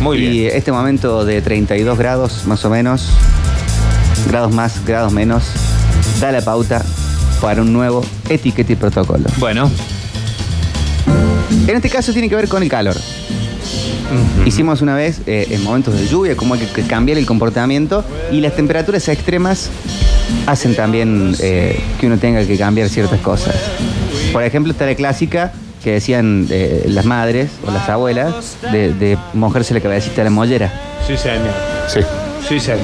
Muy 0.00 0.18
y 0.18 0.30
bien. 0.30 0.52
este 0.56 0.72
momento 0.72 1.24
de 1.24 1.42
32 1.42 1.98
grados 1.98 2.46
más 2.46 2.64
o 2.64 2.70
menos, 2.70 3.08
grados 4.28 4.52
más, 4.52 4.84
grados 4.84 5.12
menos, 5.12 5.44
da 6.20 6.32
la 6.32 6.40
pauta 6.42 6.82
para 7.40 7.62
un 7.62 7.72
nuevo 7.72 8.02
etiqueta 8.28 8.72
y 8.72 8.76
protocolo. 8.76 9.24
Bueno, 9.38 9.70
En 11.66 11.76
este 11.76 11.90
caso 11.90 12.12
tiene 12.12 12.28
que 12.28 12.36
ver 12.36 12.48
con 12.48 12.62
el 12.62 12.68
calor. 12.68 12.96
Hicimos 14.44 14.82
una 14.82 14.94
vez 14.96 15.20
eh, 15.26 15.46
en 15.50 15.62
momentos 15.62 15.94
de 15.94 16.06
lluvia 16.06 16.34
cómo 16.36 16.54
hay 16.54 16.60
que, 16.60 16.66
que 16.66 16.82
cambiar 16.82 17.18
el 17.18 17.26
comportamiento 17.26 18.04
y 18.32 18.40
las 18.40 18.56
temperaturas 18.56 19.06
extremas 19.08 19.70
hacen 20.46 20.74
también 20.74 21.34
eh, 21.40 21.78
que 22.00 22.06
uno 22.06 22.18
tenga 22.18 22.44
que 22.44 22.56
cambiar 22.56 22.88
ciertas 22.88 23.20
cosas. 23.20 23.54
Por 24.32 24.42
ejemplo, 24.42 24.72
está 24.72 24.86
la 24.86 24.94
clásica 24.94 25.52
que 25.82 25.92
decían 25.92 26.46
eh, 26.50 26.84
las 26.88 27.04
madres 27.04 27.50
o 27.66 27.70
las 27.70 27.88
abuelas 27.88 28.56
de, 28.72 28.92
de 28.94 29.16
mojarse 29.34 29.74
la 29.74 29.80
cabecita 29.80 30.20
a 30.22 30.24
la 30.24 30.30
mollera. 30.30 30.72
sí, 31.06 31.16
señor. 31.16 31.40
Sí. 31.88 32.00
Sí, 32.48 32.58
señor. 32.60 32.80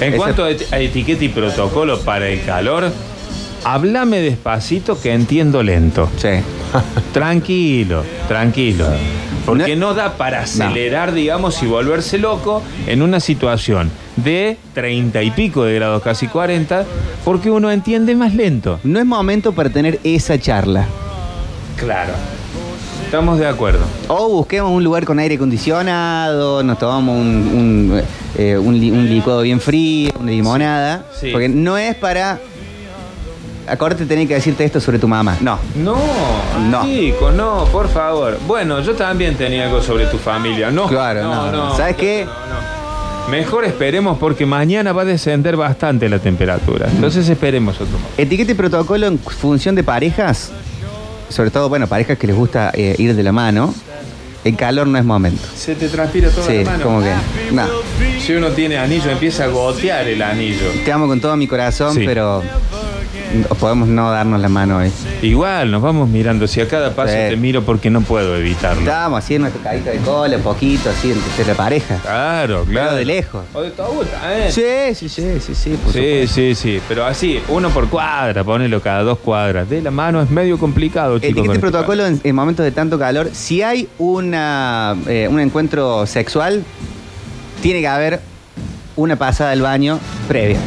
En 0.00 0.08
Ese- 0.08 0.16
cuanto 0.16 0.44
a 0.44 0.48
a 0.48 0.78
etiqueta 0.78 1.24
y 1.24 1.28
protocolo 1.28 2.00
para 2.00 2.28
el 2.28 2.42
calor, 2.44 2.90
háblame 3.64 4.20
despacito 4.20 5.00
que 5.00 5.12
entiendo 5.12 5.62
lento. 5.62 6.08
Sí. 6.16 6.28
Tranquilo, 7.12 8.04
tranquilo. 8.28 8.86
Porque 9.44 9.74
no, 9.74 9.94
da 9.94 10.16
para 10.16 10.42
acelerar, 10.42 11.12
digamos, 11.12 11.60
y 11.62 11.66
volverse 11.66 12.18
loco 12.18 12.62
en 12.86 13.02
una 13.02 13.18
situación 13.20 13.90
de 14.16 14.56
treinta 14.74 15.22
y 15.22 15.30
pico 15.30 15.64
de 15.64 15.74
grados, 15.74 16.02
casi 16.02 16.26
40, 16.28 16.84
porque 17.24 17.50
uno 17.50 17.70
entiende 17.70 18.14
más 18.14 18.34
lento. 18.34 18.78
No 18.84 18.98
es 19.00 19.06
momento 19.06 19.52
para 19.52 19.70
tener 19.70 19.98
esa 20.04 20.38
charla. 20.38 20.86
Claro. 21.80 22.12
Estamos 23.04 23.38
de 23.40 23.46
acuerdo. 23.48 23.80
O 24.08 24.28
busquemos 24.28 24.70
un 24.70 24.84
lugar 24.84 25.04
con 25.04 25.18
aire 25.18 25.34
acondicionado, 25.34 26.62
nos 26.62 26.78
tomamos 26.78 27.16
un, 27.16 27.26
un, 27.26 28.02
eh, 28.38 28.56
un 28.56 28.78
li- 28.78 28.90
un 28.92 29.08
licuado 29.08 29.40
bien 29.42 29.58
frío, 29.60 30.12
una 30.20 30.30
limonada. 30.30 31.04
Sí. 31.18 31.30
Porque 31.32 31.48
no 31.48 31.76
es 31.76 31.96
para. 31.96 32.38
Acordate, 33.66 34.04
tenés 34.06 34.26
que 34.28 34.34
decirte 34.34 34.64
esto 34.64 34.80
sobre 34.80 34.98
tu 34.98 35.08
mamá. 35.08 35.36
No. 35.40 35.58
No, 35.76 35.96
No. 36.70 36.84
chicos, 36.84 37.32
no, 37.34 37.64
por 37.72 37.88
favor. 37.88 38.38
Bueno, 38.46 38.80
yo 38.80 38.94
también 38.94 39.36
tenía 39.36 39.64
algo 39.64 39.80
sobre 39.82 40.06
tu 40.06 40.18
familia. 40.18 40.70
No, 40.70 40.86
Claro, 40.86 41.22
no, 41.24 41.50
no. 41.52 41.76
¿Sabes 41.76 41.96
qué? 41.96 42.24
no, 42.26 42.32
no. 42.32 43.30
Mejor 43.30 43.64
esperemos 43.64 44.18
porque 44.18 44.44
mañana 44.44 44.92
va 44.92 45.02
a 45.02 45.04
descender 45.04 45.56
bastante 45.56 46.08
la 46.08 46.18
temperatura. 46.18 46.88
Entonces 46.90 47.28
esperemos 47.28 47.76
otro 47.76 47.92
momento. 47.92 48.14
Etiqueta 48.18 48.50
y 48.52 48.54
protocolo 48.54 49.06
en 49.06 49.18
función 49.20 49.74
de 49.76 49.84
parejas, 49.84 50.50
sobre 51.30 51.50
todo, 51.50 51.68
bueno, 51.68 51.86
parejas 51.86 52.18
que 52.18 52.26
les 52.26 52.36
gusta 52.36 52.70
eh, 52.74 52.94
ir 52.98 53.14
de 53.14 53.22
la 53.22 53.32
mano. 53.32 53.74
El 54.42 54.56
calor 54.56 54.86
no 54.86 54.96
es 54.98 55.04
momento. 55.04 55.42
Se 55.54 55.74
te 55.74 55.88
transpira 55.88 56.30
toda 56.30 56.46
Sí, 56.46 56.64
la 56.64 56.70
mano. 56.72 56.82
como 56.84 57.02
que. 57.02 57.12
No. 57.52 57.66
Si 58.20 58.32
uno 58.34 58.48
tiene 58.48 58.78
anillo, 58.78 59.10
empieza 59.10 59.44
a 59.44 59.46
gotear 59.48 60.08
el 60.08 60.22
anillo. 60.22 60.64
Te 60.84 60.90
amo 60.92 61.06
con 61.06 61.20
todo 61.20 61.36
mi 61.36 61.46
corazón, 61.46 61.94
Sí. 61.94 62.02
pero 62.06 62.42
podemos 63.58 63.88
no 63.88 64.10
darnos 64.10 64.40
la 64.40 64.48
mano 64.48 64.78
hoy. 64.78 64.90
Igual, 65.22 65.70
nos 65.70 65.82
vamos 65.82 66.08
mirando. 66.08 66.46
Si 66.46 66.60
a 66.60 66.68
cada 66.68 66.94
paso 66.94 67.12
Sí. 67.12 67.18
te 67.30 67.36
miro 67.36 67.62
porque 67.62 67.90
no 67.90 68.00
puedo 68.00 68.36
evitarlo. 68.36 68.80
Estábamos 68.80 69.18
haciendo 69.20 69.48
una 69.48 69.56
tocadita 69.56 69.90
de 69.90 69.98
cola, 69.98 70.36
un 70.36 70.42
poquito, 70.42 70.90
así, 70.90 71.12
entre 71.12 71.44
la 71.46 71.54
pareja. 71.54 71.96
Claro, 72.02 72.64
Pero 72.66 72.80
claro. 72.80 72.96
de 72.96 73.04
lejos. 73.04 73.44
O 73.54 73.62
de 73.62 73.72
abuela, 73.82 74.10
¿eh? 74.46 74.50
Sí, 74.50 74.94
sí, 74.94 75.08
sí, 75.08 75.40
sí, 75.40 75.54
sí. 75.54 75.78
por 75.82 75.92
Sí, 75.92 76.26
sí, 76.26 76.54
sí, 76.54 76.80
pero 76.88 77.04
así, 77.06 77.40
uno 77.48 77.70
por 77.70 77.88
cuadra, 77.88 78.42
ponelo 78.44 78.80
cada 78.80 79.02
dos 79.02 79.18
cuadras. 79.18 79.68
De 79.68 79.80
la 79.82 79.90
mano 79.90 80.20
es 80.22 80.30
medio 80.30 80.58
complicado, 80.58 81.18
chicos. 81.18 81.30
Etiqueta 81.30 81.46
con 81.46 81.54
y 81.54 81.56
este 81.56 81.60
protocolo 81.60 82.06
en, 82.06 82.20
en 82.24 82.34
momentos 82.34 82.64
de 82.64 82.72
tanto 82.72 82.98
calor. 82.98 83.30
Si 83.32 83.62
hay 83.62 83.88
una, 83.98 84.96
eh, 85.06 85.28
un 85.30 85.38
encuentro 85.40 86.06
sexual, 86.06 86.64
tiene 87.62 87.80
que 87.80 87.88
haber 87.88 88.20
una 88.96 89.16
pasada 89.16 89.52
al 89.52 89.62
baño 89.62 89.98
previa. 90.28 90.58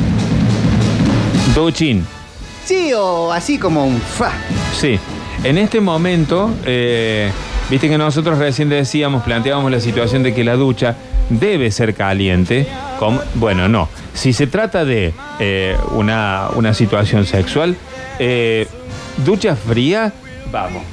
calor. 1.56 2.23
Sí, 2.66 2.92
o 2.94 3.32
así 3.32 3.58
como 3.58 3.86
un 3.86 4.00
fa. 4.00 4.32
sí. 4.80 5.00
En 5.44 5.58
este 5.58 5.82
momento, 5.82 6.50
eh, 6.66 7.30
viste 7.70 7.90
que 7.90 7.98
nosotros 7.98 8.38
recién 8.38 8.70
decíamos, 8.70 9.24
planteábamos 9.24 9.70
la 9.72 9.82
situación 9.82 10.24
de 10.24 10.34
que 10.34 10.42
la 10.46 10.56
ducha 10.56 10.96
debe 11.30 11.70
ser 11.70 11.94
caliente. 11.96 12.66
Como- 12.98 13.20
bueno, 13.36 13.68
no. 13.68 13.90
Si 14.14 14.32
se 14.32 14.48
trata 14.48 14.86
de 14.86 15.14
eh, 15.40 15.76
una, 15.92 16.48
una 16.56 16.74
situación 16.74 17.26
sexual, 17.26 17.76
eh, 18.20 18.68
ducha 19.26 19.58
fría, 19.58 20.14
vamos. 20.50 20.84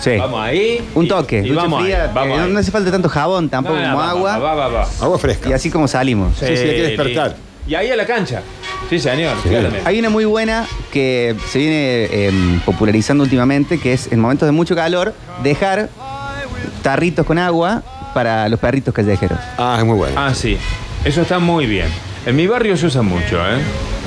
Sí. 0.00 0.16
Vamos 0.16 0.40
ahí. 0.40 0.82
Un 0.96 1.06
toque. 1.06 1.38
y 1.38 1.48
ducha 1.50 1.62
vamos 1.62 1.82
fría, 1.82 2.04
ahí, 2.04 2.10
vamos 2.12 2.38
eh, 2.38 2.42
ahí. 2.42 2.52
no 2.52 2.58
hace 2.58 2.70
falta 2.72 2.90
tanto 2.90 3.08
jabón 3.08 3.48
tampoco 3.48 3.76
No, 3.76 3.82
no, 3.82 3.90
como 3.92 4.02
va, 4.02 4.10
agua. 4.10 4.38
Va, 4.38 4.54
va, 4.56 4.68
va. 4.68 4.88
Agua 5.02 5.18
fresca. 5.20 5.48
Y 5.50 5.52
así 5.52 5.70
como 5.70 5.86
salimos. 5.86 6.36
Sí, 6.36 6.46
sí, 6.46 6.52
hay 6.52 6.56
que 6.56 6.82
despertar. 6.82 7.36
Y 7.68 7.74
ahí 7.76 7.90
a 7.90 7.96
la 7.96 8.06
cancha. 8.06 8.42
Sí, 8.88 8.98
señor. 8.98 9.36
Sí. 9.42 9.48
claramente. 9.48 9.82
Hay 9.88 9.98
una 9.98 10.10
muy 10.10 10.24
buena 10.24 10.66
que 10.92 11.36
se 11.48 11.58
viene 11.58 12.08
eh, 12.10 12.60
popularizando 12.64 13.22
últimamente, 13.24 13.78
que 13.78 13.92
es 13.92 14.10
en 14.10 14.20
momentos 14.20 14.46
de 14.46 14.52
mucho 14.52 14.74
calor, 14.74 15.14
dejar 15.42 15.88
tarritos 16.82 17.26
con 17.26 17.38
agua 17.38 17.82
para 18.14 18.48
los 18.48 18.58
perritos 18.58 18.92
callejeros. 18.92 19.38
Ah, 19.58 19.76
es 19.78 19.84
muy 19.84 19.96
bueno. 19.96 20.14
Ah, 20.18 20.34
sí. 20.34 20.58
Eso 21.04 21.22
está 21.22 21.38
muy 21.38 21.66
bien. 21.66 21.86
En 22.26 22.36
mi 22.36 22.46
barrio 22.46 22.76
se 22.76 22.86
usa 22.86 23.02
mucho, 23.02 23.38
¿eh? 23.38 23.58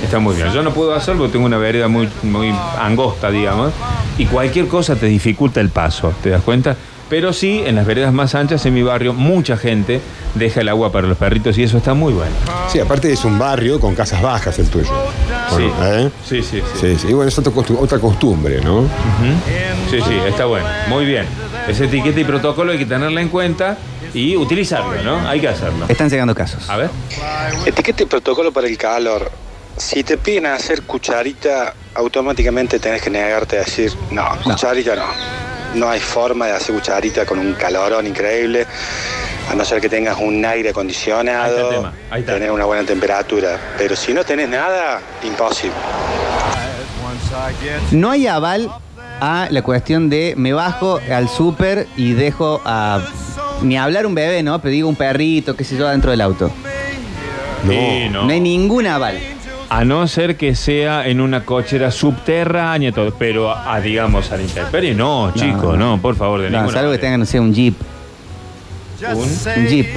Está 0.04 0.20
muy 0.20 0.36
bien. 0.36 0.52
Yo 0.52 0.62
no 0.62 0.74
puedo 0.74 0.94
hacerlo 0.94 1.22
porque 1.22 1.34
tengo 1.34 1.46
una 1.46 1.58
vereda 1.58 1.88
muy, 1.88 2.10
muy 2.24 2.54
angosta, 2.80 3.32
digamos. 3.32 3.72
Y 4.18 4.26
cualquier 4.26 4.68
cosa 4.68 4.96
te 4.96 5.06
dificulta 5.08 5.62
el 5.62 5.70
paso, 5.70 6.14
¿te 6.22 6.30
das 6.30 6.44
cuenta? 6.44 6.76
Pero 7.14 7.32
sí, 7.32 7.62
en 7.64 7.76
las 7.76 7.86
veredas 7.86 8.12
más 8.12 8.34
anchas 8.34 8.66
en 8.66 8.74
mi 8.74 8.82
barrio, 8.82 9.14
mucha 9.14 9.56
gente 9.56 10.02
deja 10.34 10.62
el 10.62 10.70
agua 10.70 10.92
para 10.92 11.06
los 11.06 11.16
perritos 11.16 11.56
y 11.60 11.62
eso 11.64 11.78
está 11.78 11.94
muy 11.94 12.12
bueno. 12.12 12.32
Sí, 12.70 12.80
aparte 12.80 13.14
es 13.14 13.24
un 13.24 13.38
barrio 13.38 13.80
con 13.80 13.94
casas 13.94 14.20
bajas 14.20 14.58
el 14.58 14.68
tuyo. 14.68 14.90
Sí. 15.56 15.70
¿eh? 15.84 16.10
Sí, 16.28 16.42
sí, 16.42 16.60
sí. 16.74 16.80
Sí, 16.82 16.98
sí. 16.98 17.08
Y 17.10 17.14
bueno, 17.14 17.30
es 17.30 17.38
otra 17.38 17.54
costu- 17.54 17.78
otra 17.80 18.00
costumbre, 18.00 18.62
¿no? 18.62 18.88
Sí, 19.92 20.00
sí, 20.02 20.16
está 20.28 20.46
bueno. 20.46 20.66
Muy 20.88 21.06
bien. 21.06 21.28
Esa 21.68 21.84
etiqueta 21.86 22.20
y 22.20 22.24
protocolo 22.24 22.72
hay 22.72 22.80
que 22.80 22.88
tenerla 22.88 23.22
en 23.22 23.30
cuenta 23.30 23.78
y 24.12 24.36
utilizarlo, 24.36 25.04
¿no? 25.04 25.30
Hay 25.30 25.40
que 25.40 25.50
hacerlo. 25.50 25.86
Están 25.90 26.10
llegando 26.10 26.34
casos. 26.34 26.68
A 26.68 26.78
ver. 26.78 26.90
Etiqueta 27.64 28.02
y 28.02 28.06
protocolo 28.08 28.52
para 28.52 28.66
el 28.66 28.76
calor. 28.76 29.32
Si 29.78 30.04
te 30.04 30.18
piden 30.18 30.48
hacer 30.48 30.82
cucharita, 30.82 31.76
automáticamente 31.94 32.80
tenés 32.80 33.04
que 33.04 33.12
negarte 33.12 33.58
a 33.58 33.60
decir, 33.60 33.92
no, 34.10 34.26
cucharita 34.44 34.96
no. 34.96 35.04
No 35.76 35.90
hay 35.90 36.00
forma 36.00 36.48
de 36.48 36.54
hacer 36.54 36.76
cucharita 36.76 37.26
con 37.26 37.40
un 37.40 37.54
calorón 37.54 38.06
increíble, 38.06 38.66
a 39.50 39.56
no 39.56 39.66
ser 39.66 39.82
que 39.82 39.90
tengas 39.90 40.18
un 40.20 40.44
aire 40.46 40.50
Ahí 40.52 40.60
está 40.68 40.70
acondicionado, 40.72 41.70
el 41.70 41.76
tema, 41.76 41.94
ahí 42.12 42.22
está. 42.22 42.34
tener 42.34 42.52
una 42.52 42.66
buena 42.66 42.86
temperatura. 42.86 43.60
Pero 43.78 43.96
si 43.96 44.14
no 44.14 44.24
tenés 44.24 44.50
nada, 44.50 45.02
imposible. 45.24 45.76
No 47.92 48.12
hay 48.12 48.28
aval 48.28 48.70
a 49.20 49.48
la 49.50 49.62
cuestión 49.62 50.10
de 50.10 50.34
me 50.38 50.54
bajo 50.54 51.00
al 51.12 51.30
súper 51.30 51.88
y 51.98 52.14
dejo 52.14 52.62
a. 52.66 53.02
Ni 53.62 53.78
hablar 53.78 54.06
un 54.06 54.14
bebé, 54.14 54.44
¿no? 54.44 54.60
Pero 54.60 54.72
digo 54.72 54.90
un 54.90 54.96
perrito, 54.96 55.56
qué 55.56 55.64
sé 55.64 55.78
yo, 55.78 55.88
dentro 55.88 56.12
del 56.12 56.22
auto. 56.22 56.52
Sí, 57.68 58.10
No 58.12 58.30
hay 58.30 58.42
ningún 58.42 58.88
aval. 58.88 59.33
A 59.76 59.84
no 59.86 60.08
ser 60.08 60.38
que 60.38 60.54
sea 60.56 61.08
en 61.08 61.20
una 61.20 61.44
cochera 61.46 61.90
subterránea, 61.90 62.92
todo, 62.92 63.12
pero 63.18 63.50
a, 63.52 63.74
a, 63.74 63.82
digamos 63.82 64.32
al 64.32 64.42
intemperie, 64.42 64.94
no, 64.94 65.32
chico, 65.36 65.76
no, 65.76 66.00
por 66.00 66.16
favor, 66.16 66.42
de 66.42 66.50
No, 66.52 66.60
ninguna 66.60 66.78
salvo 66.78 66.92
que 66.92 67.00
tengan, 67.00 67.20
no 67.22 67.26
sé, 67.26 67.40
un 67.40 67.52
jeep. 67.54 67.76
Un- 69.16 69.18
Un 69.58 69.68
jeep. 69.68 69.88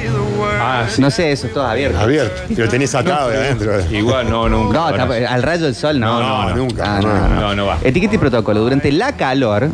Ah, 0.58 0.84
sí. 0.88 1.00
No 1.00 1.10
sé, 1.10 1.30
eso 1.30 1.46
es 1.46 1.52
todo 1.52 1.64
abierto. 1.66 1.98
Abierto. 2.00 2.42
Y 2.48 2.56
lo 2.56 2.68
tenés 2.68 2.92
atado 2.94 3.28
de 3.28 3.36
adentro. 3.36 3.72
Igual, 3.92 4.28
no, 4.30 4.48
nunca. 4.48 4.78
No, 4.78 4.94
tampoco- 4.94 5.20
al 5.28 5.42
rayo 5.42 5.64
del 5.66 5.74
sol 5.76 6.00
no. 6.00 6.18
No, 6.20 6.48
no, 6.48 6.56
nunca. 6.56 6.96
Ah, 6.96 7.00
no, 7.02 7.08
no, 7.14 7.28
no. 7.28 7.40
No, 7.42 7.54
no 7.54 7.66
va. 7.66 7.78
Etiqueta 7.84 8.14
y 8.16 8.18
protocolo. 8.18 8.60
Durante 8.60 8.90
la 8.90 9.12
calor, 9.12 9.68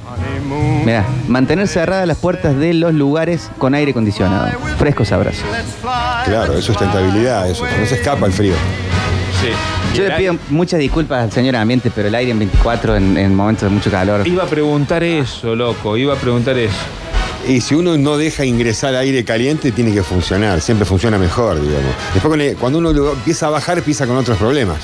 mira, 0.84 1.06
mantener 1.28 1.66
cerradas 1.68 2.06
las 2.08 2.18
puertas 2.18 2.56
de 2.58 2.74
los 2.74 2.92
lugares 2.92 3.48
con 3.56 3.74
aire 3.74 3.92
acondicionado. 3.92 4.48
Fresco 4.78 5.04
sabroso. 5.06 5.44
Claro, 6.26 6.54
es 6.58 6.64
sustentabilidad, 6.64 7.48
eso. 7.48 7.64
No 7.64 7.86
se 7.86 7.94
escapa 7.94 8.26
el 8.26 8.32
frío. 8.32 8.54
Sí. 9.40 9.48
Yo 9.94 10.04
le 10.08 10.10
pido 10.16 10.36
muchas 10.50 10.80
disculpas 10.80 11.24
al 11.24 11.32
señor 11.32 11.56
ambiente, 11.56 11.90
pero 11.94 12.08
el 12.08 12.14
aire 12.14 12.30
en 12.32 12.38
24 12.38 12.96
en, 12.96 13.16
en 13.18 13.34
momentos 13.34 13.68
de 13.68 13.74
mucho 13.74 13.90
calor. 13.90 14.26
Iba 14.26 14.44
a 14.44 14.46
preguntar 14.46 15.02
eso, 15.04 15.54
loco, 15.54 15.96
iba 15.96 16.14
a 16.14 16.16
preguntar 16.16 16.56
eso. 16.58 16.74
Y 17.46 17.60
si 17.60 17.74
uno 17.74 17.96
no 17.98 18.16
deja 18.16 18.44
ingresar 18.44 18.94
aire 18.94 19.24
caliente, 19.24 19.72
tiene 19.72 19.92
que 19.92 20.02
funcionar. 20.02 20.60
Siempre 20.60 20.86
funciona 20.86 21.18
mejor, 21.18 21.56
digamos. 21.60 21.90
Después, 22.14 22.30
con 22.30 22.40
el- 22.40 22.56
cuando 22.56 22.78
uno 22.78 22.92
lo 22.92 23.12
empieza 23.12 23.48
a 23.48 23.50
bajar, 23.50 23.78
empieza 23.78 24.06
con 24.06 24.16
otros 24.16 24.38
problemas. 24.38 24.78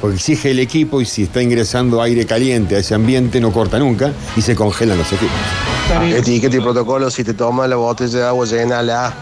Porque 0.00 0.16
exige 0.16 0.50
el 0.50 0.58
equipo 0.58 1.00
y 1.00 1.04
si 1.04 1.24
está 1.24 1.40
ingresando 1.42 2.00
aire 2.02 2.26
caliente 2.26 2.74
a 2.74 2.78
ese 2.78 2.94
ambiente, 2.94 3.38
no 3.40 3.52
corta 3.52 3.78
nunca 3.78 4.12
y 4.36 4.40
se 4.42 4.54
congelan 4.56 4.98
los 4.98 5.06
equipos. 5.12 5.36
Etiqueta 6.16 6.56
y 6.56 6.60
protocolo, 6.60 7.10
si 7.10 7.22
te 7.22 7.34
tomas 7.34 7.68
la 7.68 7.76
botella 7.76 8.18
de 8.18 8.24
agua, 8.26 8.46
llénala, 8.46 9.12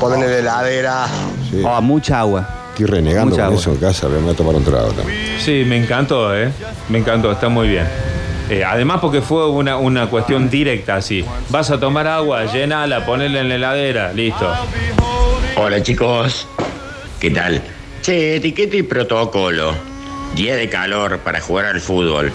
ponen 0.00 0.22
en 0.24 0.30
la 0.30 0.38
heladera. 0.38 1.06
Sí. 1.50 1.62
Oh, 1.64 1.80
mucha 1.80 2.20
agua. 2.20 2.55
Estoy 2.76 2.94
renegando 2.94 3.30
Mucha 3.30 3.36
con 3.36 3.44
agua. 3.46 3.58
eso 3.58 3.72
en 3.72 3.76
casa, 3.78 4.06
me 4.06 4.18
voy 4.18 4.34
a 4.34 4.36
tomar 4.36 4.54
un 4.54 4.62
trago 4.62 4.88
también. 4.92 5.18
Sí, 5.40 5.64
me 5.66 5.78
encantó, 5.78 6.36
¿eh? 6.36 6.50
Me 6.90 6.98
encantó, 6.98 7.32
está 7.32 7.48
muy 7.48 7.68
bien. 7.68 7.86
Eh, 8.50 8.64
además 8.64 8.98
porque 9.00 9.22
fue 9.22 9.48
una, 9.48 9.78
una 9.78 10.10
cuestión 10.10 10.50
directa 10.50 10.96
así. 10.96 11.24
Vas 11.48 11.70
a 11.70 11.80
tomar 11.80 12.06
agua, 12.06 12.44
llenala, 12.52 13.06
ponela 13.06 13.40
en 13.40 13.48
la 13.48 13.54
heladera, 13.54 14.12
listo. 14.12 14.46
Hola 15.56 15.82
chicos, 15.82 16.46
¿qué 17.18 17.30
tal? 17.30 17.62
Che, 18.02 18.36
etiqueta 18.36 18.76
y 18.76 18.82
protocolo. 18.82 19.72
Día 20.34 20.54
de 20.54 20.68
calor 20.68 21.20
para 21.20 21.40
jugar 21.40 21.64
al 21.64 21.80
fútbol. 21.80 22.30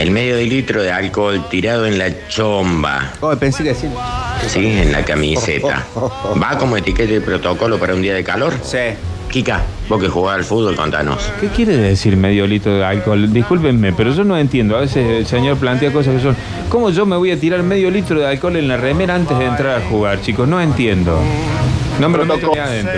El 0.00 0.10
medio 0.10 0.34
de 0.34 0.44
litro 0.44 0.82
de 0.82 0.90
alcohol 0.90 1.48
tirado 1.48 1.86
en 1.86 1.98
la 1.98 2.26
chomba. 2.26 3.12
Oh, 3.20 3.34
pensé 3.36 3.62
que 3.62 3.76
sí. 3.76 3.86
Sí, 4.48 4.66
en 4.66 4.90
la 4.90 5.04
camiseta. 5.04 5.86
¿Va 6.42 6.58
como 6.58 6.76
etiqueta 6.76 7.12
y 7.12 7.20
protocolo 7.20 7.78
para 7.78 7.94
un 7.94 8.02
día 8.02 8.14
de 8.14 8.24
calor? 8.24 8.52
Sí. 8.64 8.78
Kika, 9.30 9.60
vos 9.88 10.00
que 10.00 10.08
jugás 10.08 10.36
al 10.36 10.44
fútbol, 10.44 10.76
contanos. 10.76 11.30
¿Qué 11.40 11.48
quiere 11.48 11.76
decir 11.76 12.16
medio 12.16 12.46
litro 12.46 12.74
de 12.74 12.84
alcohol? 12.84 13.30
Discúlpenme, 13.32 13.92
pero 13.92 14.12
yo 14.12 14.24
no 14.24 14.36
entiendo. 14.38 14.76
A 14.76 14.80
veces 14.80 15.06
el 15.06 15.26
señor 15.26 15.56
plantea 15.58 15.92
cosas 15.92 16.14
que 16.14 16.20
son. 16.22 16.36
¿Cómo 16.70 16.90
yo 16.90 17.04
me 17.06 17.16
voy 17.16 17.32
a 17.32 17.38
tirar 17.38 17.62
medio 17.62 17.90
litro 17.90 18.18
de 18.20 18.26
alcohol 18.26 18.56
en 18.56 18.68
la 18.68 18.76
remera 18.76 19.14
antes 19.14 19.38
de 19.38 19.44
entrar 19.46 19.78
a 19.82 19.88
jugar, 19.88 20.20
chicos? 20.22 20.48
No 20.48 20.60
entiendo. 20.60 21.18
No 22.00 22.08
me 22.08 22.18
lo 22.18 22.24
meto 22.24 22.50
ni 22.52 22.58
adentro. 22.58 22.92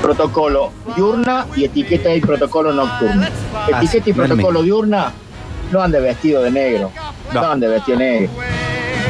protocolo 0.00 0.72
diurna 0.96 1.46
y 1.56 1.64
etiqueta 1.64 2.14
y 2.14 2.20
protocolo 2.20 2.72
nocturno. 2.72 3.26
Ah, 3.54 3.68
Etiqueta 3.80 4.10
y 4.10 4.12
protocolo 4.12 4.62
diurna 4.62 5.12
no 5.72 5.80
ande 5.82 6.00
vestido 6.00 6.42
de 6.42 6.50
negro, 6.50 6.90
no, 7.34 7.40
No. 7.42 7.50
ande 7.50 7.68
vestido 7.68 7.98
de 7.98 8.04
negro. 8.04 8.30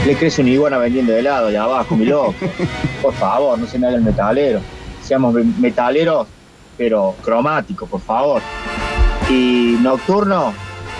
Le 0.06 0.14
crece 0.16 0.40
una 0.42 0.50
iguana 0.50 0.78
vendiendo 0.78 1.14
helado 1.14 1.48
allá 1.48 1.62
abajo, 1.64 1.94
mi 1.96 2.06
loco. 2.06 2.34
Por 3.02 3.14
favor, 3.14 3.58
no 3.58 3.66
se 3.66 3.78
me 3.78 3.86
haga 3.86 3.96
el 3.96 4.02
metalero. 4.02 4.60
Seamos 5.02 5.34
me- 5.34 5.44
metaleros, 5.58 6.26
pero 6.76 7.14
cromáticos, 7.22 7.88
por 7.88 8.00
favor. 8.00 8.40
Y 9.28 9.76
nocturno, 9.80 10.52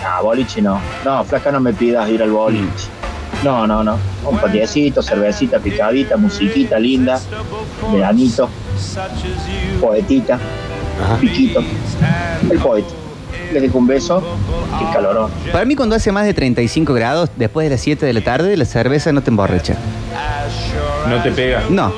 ah, 0.05 0.21
boliche 0.21 0.61
no. 0.61 0.79
No, 1.05 1.23
flaca, 1.23 1.51
no 1.51 1.59
me 1.59 1.73
pidas 1.73 2.09
ir 2.09 2.21
al 2.23 2.31
boliche. 2.31 2.87
No, 3.43 3.65
no, 3.65 3.83
no. 3.83 3.97
Un 4.25 4.37
patiecito, 4.37 5.01
cervecita 5.01 5.57
picadita, 5.59 6.15
musiquita 6.17 6.77
linda, 6.77 7.19
veranito, 7.91 8.47
poetita, 9.79 10.39
piquito. 11.19 11.63
El 12.49 12.57
poeta. 12.59 12.89
Les 13.51 13.61
dejo 13.61 13.79
un 13.79 13.87
beso 13.87 14.23
y 14.79 14.93
calorón. 14.93 15.29
Para 15.51 15.65
mí, 15.65 15.75
cuando 15.75 15.95
hace 15.95 16.11
más 16.11 16.25
de 16.25 16.33
35 16.33 16.93
grados, 16.93 17.29
después 17.35 17.65
de 17.65 17.71
las 17.71 17.81
7 17.81 18.05
de 18.05 18.13
la 18.13 18.21
tarde, 18.21 18.55
la 18.55 18.63
cerveza 18.65 19.11
no 19.11 19.21
te 19.23 19.29
emborracha. 19.29 19.75
No 21.09 21.21
te 21.21 21.31
pega. 21.31 21.63
No. 21.69 21.91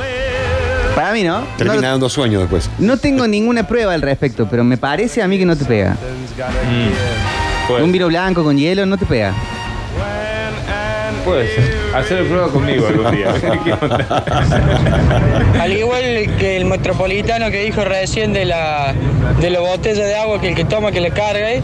Para 0.95 1.12
mí, 1.12 1.24
¿no? 1.24 1.44
Termina 1.57 1.81
No, 1.81 1.88
dando 1.90 2.10
sueño 2.10 2.40
después. 2.40 2.69
no 2.80 2.98
tengo 2.98 3.28
ninguna 3.28 3.68
prueba 3.68 3.94
al 3.94 4.01
respecto, 4.01 4.48
pero 4.50 4.63
me 4.63 4.78
parece 4.78 5.22
a 5.24 5.28
mí 5.28 5.38
que 5.40 5.45
no 5.45 5.56
te 5.56 5.66
pega. 5.66 5.95
Mm. 7.69 7.81
Un 7.84 7.92
vino 7.92 8.07
blanco 8.07 8.44
con 8.44 8.57
hielo 8.57 8.86
no 8.86 8.98
te 8.98 9.06
pega. 9.06 9.34
puede 11.25 11.48
ser. 11.56 11.83
Hacer 11.94 12.19
el 12.19 12.25
prueba 12.25 12.48
conmigo 12.50 12.88
algún 12.88 13.12
día. 13.12 13.34
Al 15.62 15.72
igual 15.72 16.01
que 16.40 16.57
el 16.57 16.66
metropolitano 16.66 17.50
que 17.51 17.63
dijo 17.63 17.84
recién 17.86 18.34
de 18.34 18.45
la, 18.45 18.94
de 19.40 19.50
la 19.50 19.60
botella 19.60 20.04
de 20.06 20.16
agua 20.16 20.42
que 20.42 20.50
el 20.50 20.56
que 20.56 20.66
toma 20.66 20.92
que 20.92 21.01
le 21.01 21.12
cargue, 21.12 21.62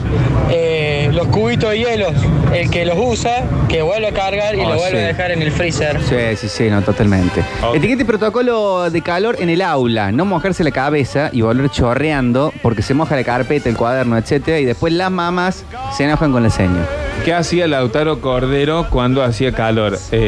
eh, 0.52 1.10
los 1.12 1.28
cubitos 1.28 1.72
de 1.72 1.80
hielo, 1.80 2.08
el 2.54 2.70
que 2.70 2.86
los 2.86 2.98
usa, 2.98 3.44
que 3.68 3.82
vuelve 3.82 4.08
a 4.08 4.12
cargar 4.14 4.56
y 4.56 4.60
Oh, 4.60 4.70
lo 4.70 4.76
vuelve 4.76 4.98
sí. 5.00 5.04
a 5.04 5.08
dejar 5.08 5.32
en 5.32 5.42
el 5.42 5.52
freezer. 5.52 6.00
Sí, 6.04 6.16
sí, 6.38 6.50
sí, 6.50 6.70
no, 6.70 6.82
totalmente. 6.82 7.42
Ok. 7.64 7.76
Etiqueta 7.76 8.02
y 8.02 8.06
protocolo 8.06 8.90
de 8.90 9.02
calor 9.02 9.38
en 9.40 9.50
el 9.50 9.62
aula. 9.62 10.12
No 10.12 10.26
mojarse 10.26 10.64
la 10.64 10.72
cabeza 10.72 11.30
y 11.34 11.42
volver 11.42 11.70
chorreando 11.70 12.54
porque 12.62 12.82
se 12.82 12.94
moja 12.94 13.16
la 13.16 13.24
carpeta, 13.24 13.70
el 13.70 13.78
cuaderno, 13.78 14.18
etcétera, 14.18 14.60
y 14.60 14.66
después 14.66 14.94
las 14.94 15.12
mamás 15.12 15.64
se 15.96 16.04
enojan 16.04 16.32
con 16.32 16.44
la 16.44 16.50
seño. 16.50 16.86
¿Qué 17.26 17.34
hacía 17.34 17.68
Lautaro 17.68 18.22
Cordero 18.22 18.88
cuando 18.90 19.24
hacía 19.24 19.52
calor? 19.52 19.98
Eh, 20.12 20.19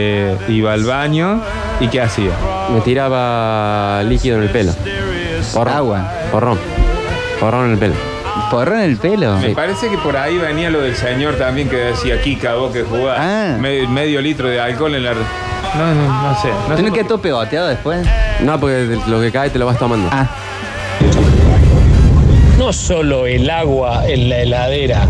iba 0.48 0.74
al 0.74 0.84
baño 0.84 1.42
y 1.80 1.88
¿qué 1.88 2.02
hacía? 2.02 2.32
Me 2.74 2.82
tiraba 2.82 4.02
líquido 4.04 4.38
en 4.38 4.44
el 4.44 4.50
pelo. 4.50 4.74
Porrón. 5.54 5.74
Agua. 5.74 6.12
Porrón. 6.32 6.60
Porrón 7.40 7.66
en 7.66 7.72
el 7.74 7.78
pelo. 7.78 7.94
Porro 8.50 8.76
en 8.76 8.82
el 8.82 8.98
pelo. 8.98 9.38
Me 9.38 9.50
parece 9.52 9.90
que 9.90 9.98
por 9.98 10.16
ahí 10.18 10.38
venía 10.38 10.70
lo 10.70 10.82
del 10.82 10.96
señor 10.96 11.36
también 11.36 11.70
que 11.70 11.78
decía 11.78 12.22
Kika, 12.22 12.56
vos 12.56 12.72
que 12.74 12.84
jugás 12.84 13.18
Ah. 13.20 13.58
me- 13.60 13.88
medio 13.88 14.22
litro 14.22 14.48
de 14.50 14.60
alcohol 14.60 14.94
en 14.96 15.04
la. 15.04 15.14
No, 15.14 15.94
no, 15.96 16.24
no 16.24 16.42
sé. 16.42 16.50
No 16.50 16.54
sé 16.54 16.60
¿Tú 16.68 16.68
no 16.70 16.76
por 16.76 16.84
quedas 16.84 16.94
qué. 16.94 17.04
todo 17.06 17.22
pegoteado 17.22 17.68
después? 17.68 18.06
No, 18.42 18.60
porque 18.60 18.98
lo 19.08 19.22
que 19.22 19.32
cae 19.32 19.50
te 19.50 19.58
lo 19.60 19.66
vas 19.66 19.78
tomando. 19.78 20.10
Ah, 20.12 20.28
No 22.58 22.72
solo 22.74 23.26
el 23.26 23.50
agua 23.50 24.08
en 24.08 24.30
la 24.30 24.38
heladera, 24.40 25.08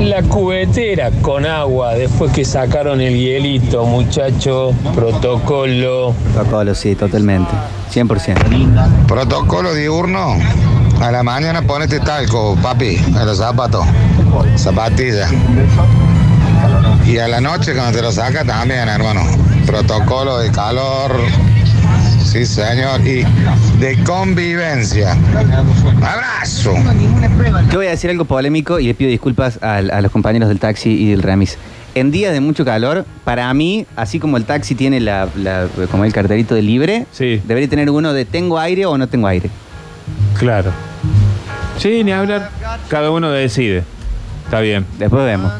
la 0.00 0.22
cubetera 0.22 1.10
con 1.22 1.44
agua 1.44 1.94
después 1.94 2.32
que 2.32 2.44
sacaron 2.44 3.00
el 3.00 3.16
hielito, 3.16 3.84
muchacho, 3.84 4.72
protocolo. 4.94 6.14
protocolo, 6.34 6.74
sí, 6.74 6.94
totalmente. 6.94 7.50
100%. 7.92 9.06
Protocolo 9.06 9.74
diurno. 9.74 10.36
A 11.00 11.10
la 11.10 11.22
mañana 11.22 11.62
ponete 11.62 12.00
talco, 12.00 12.56
papi, 12.60 12.96
a 13.16 13.24
los 13.24 13.38
zapatos. 13.38 13.86
Zapatillas. 14.56 15.32
Y 17.06 17.18
a 17.18 17.28
la 17.28 17.40
noche 17.40 17.74
cuando 17.74 17.92
te 17.92 18.02
lo 18.02 18.12
sacas 18.12 18.46
también, 18.46 18.88
hermano. 18.88 19.22
Protocolo 19.66 20.38
de 20.38 20.50
calor. 20.50 21.12
Sí, 22.30 22.44
señor. 22.44 23.00
Y 23.06 23.24
de 23.80 23.96
convivencia. 24.04 25.16
Abrazo. 26.02 26.74
Yo 27.70 27.78
voy 27.78 27.86
a 27.86 27.90
decir 27.90 28.10
algo 28.10 28.24
polémico 28.26 28.78
y 28.78 28.86
le 28.86 28.94
pido 28.94 29.10
disculpas 29.10 29.58
a, 29.62 29.76
a 29.76 30.00
los 30.02 30.12
compañeros 30.12 30.48
del 30.48 30.58
taxi 30.58 30.90
y 30.90 31.10
del 31.10 31.22
remis. 31.22 31.56
En 31.94 32.10
días 32.10 32.32
de 32.32 32.40
mucho 32.40 32.64
calor, 32.64 33.06
para 33.24 33.52
mí, 33.54 33.86
así 33.96 34.20
como 34.20 34.36
el 34.36 34.44
taxi 34.44 34.74
tiene 34.74 35.00
la, 35.00 35.28
la- 35.36 35.68
como 35.90 36.04
el 36.04 36.12
carterito 36.12 36.54
de 36.54 36.62
libre, 36.62 37.06
Sí. 37.12 37.40
debería 37.46 37.68
tener 37.68 37.90
uno 37.90 38.12
de 38.12 38.24
tengo 38.24 38.58
aire 38.58 38.84
o 38.86 38.98
no 38.98 39.08
tengo 39.08 39.26
aire. 39.26 39.50
Claro. 40.38 40.70
Sí, 41.78 42.04
ni 42.04 42.12
hablar. 42.12 42.50
Cada 42.88 43.10
uno 43.10 43.30
decide. 43.30 43.84
Está 44.48 44.60
bien. 44.60 44.86
Después 44.98 45.26
vemos. 45.26 45.52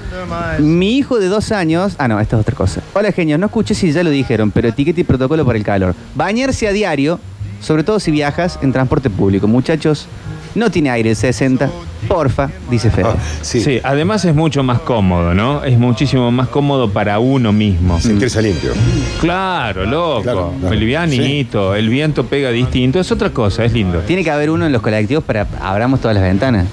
Mi 0.60 0.96
hijo 0.96 1.20
de 1.20 1.26
dos 1.28 1.52
años. 1.52 1.94
Ah, 1.98 2.08
no, 2.08 2.18
esta 2.20 2.36
es 2.36 2.40
otra 2.40 2.54
cosa. 2.54 2.80
Hola, 2.94 3.12
genios. 3.12 3.38
No 3.38 3.44
escuché 3.44 3.74
si 3.74 3.92
ya 3.92 4.02
lo 4.02 4.08
dijeron, 4.08 4.50
pero 4.50 4.68
etiqueta 4.68 4.98
y 5.02 5.04
protocolo 5.04 5.44
para 5.44 5.58
el 5.58 5.64
calor. 5.64 5.94
Bañarse 6.14 6.66
a 6.66 6.72
diario, 6.72 7.20
sobre 7.60 7.84
todo 7.84 8.00
si 8.00 8.10
viajas 8.10 8.58
en 8.62 8.72
transporte 8.72 9.10
público. 9.10 9.46
Muchachos, 9.46 10.06
no 10.54 10.70
tiene 10.70 10.88
aire 10.88 11.10
el 11.10 11.16
60. 11.16 11.68
Porfa, 12.06 12.48
dice 12.70 12.90
Fede. 12.90 13.08
Ah, 13.08 13.16
sí. 13.42 13.60
Sí. 13.60 13.80
además 13.82 14.24
es 14.24 14.34
mucho 14.34 14.62
más 14.62 14.78
cómodo, 14.80 15.34
¿no? 15.34 15.64
Es 15.64 15.78
muchísimo 15.78 16.30
más 16.30 16.48
cómodo 16.48 16.90
para 16.90 17.18
uno 17.18 17.52
mismo. 17.52 17.98
Sentirse 18.00 18.40
limpio. 18.42 18.72
Claro, 19.20 19.84
loco. 19.84 20.22
Claro, 20.22 20.52
claro. 20.60 20.74
Livianito, 20.74 21.74
el 21.74 21.88
viento 21.88 22.24
pega 22.26 22.50
distinto, 22.50 23.00
es 23.00 23.10
otra 23.10 23.30
cosa, 23.30 23.64
es 23.64 23.72
lindo. 23.72 24.00
Tiene 24.00 24.22
que 24.22 24.30
haber 24.30 24.50
uno 24.50 24.66
en 24.66 24.72
los 24.72 24.80
colectivos 24.82 25.24
para 25.24 25.46
abramos 25.60 26.00
todas 26.00 26.14
las 26.14 26.24
ventanas. 26.24 26.66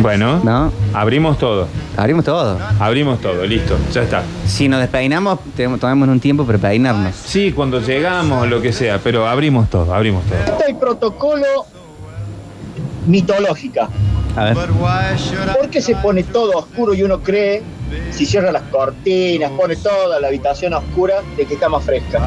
Bueno, 0.00 0.40
¿No? 0.44 0.72
abrimos 0.92 1.38
todo. 1.38 1.68
Abrimos 1.96 2.24
todo. 2.24 2.58
Abrimos 2.80 3.20
todo, 3.20 3.44
listo, 3.46 3.76
ya 3.92 4.02
está. 4.02 4.22
Si 4.46 4.68
nos 4.68 4.80
despeinamos, 4.80 5.38
tenemos- 5.56 5.78
tomamos 5.80 6.08
un 6.08 6.20
tiempo 6.20 6.44
para 6.44 6.58
peinarnos. 6.58 7.14
Sí, 7.14 7.52
cuando 7.52 7.80
llegamos, 7.80 8.48
lo 8.48 8.60
que 8.60 8.72
sea, 8.72 8.98
pero 9.02 9.28
abrimos 9.28 9.68
todo, 9.70 9.94
abrimos 9.94 10.24
todo. 10.24 10.38
Esta 10.38 10.66
es 10.68 10.76
protocolo 10.76 11.44
mitológica. 13.06 13.88
A 14.36 14.44
ver. 14.44 14.54
¿Por 14.54 15.68
qué 15.68 15.82
se 15.82 15.94
pone 15.96 16.22
todo 16.22 16.52
oscuro 16.52 16.94
y 16.94 17.02
uno 17.02 17.20
cree, 17.20 17.62
si 18.10 18.24
cierra 18.24 18.50
las 18.50 18.62
cortinas, 18.62 19.50
pone 19.52 19.76
toda 19.76 20.20
la 20.20 20.28
habitación 20.28 20.72
oscura, 20.74 21.16
de 21.36 21.44
que 21.44 21.54
está 21.54 21.68
más 21.68 21.84
fresca? 21.84 22.20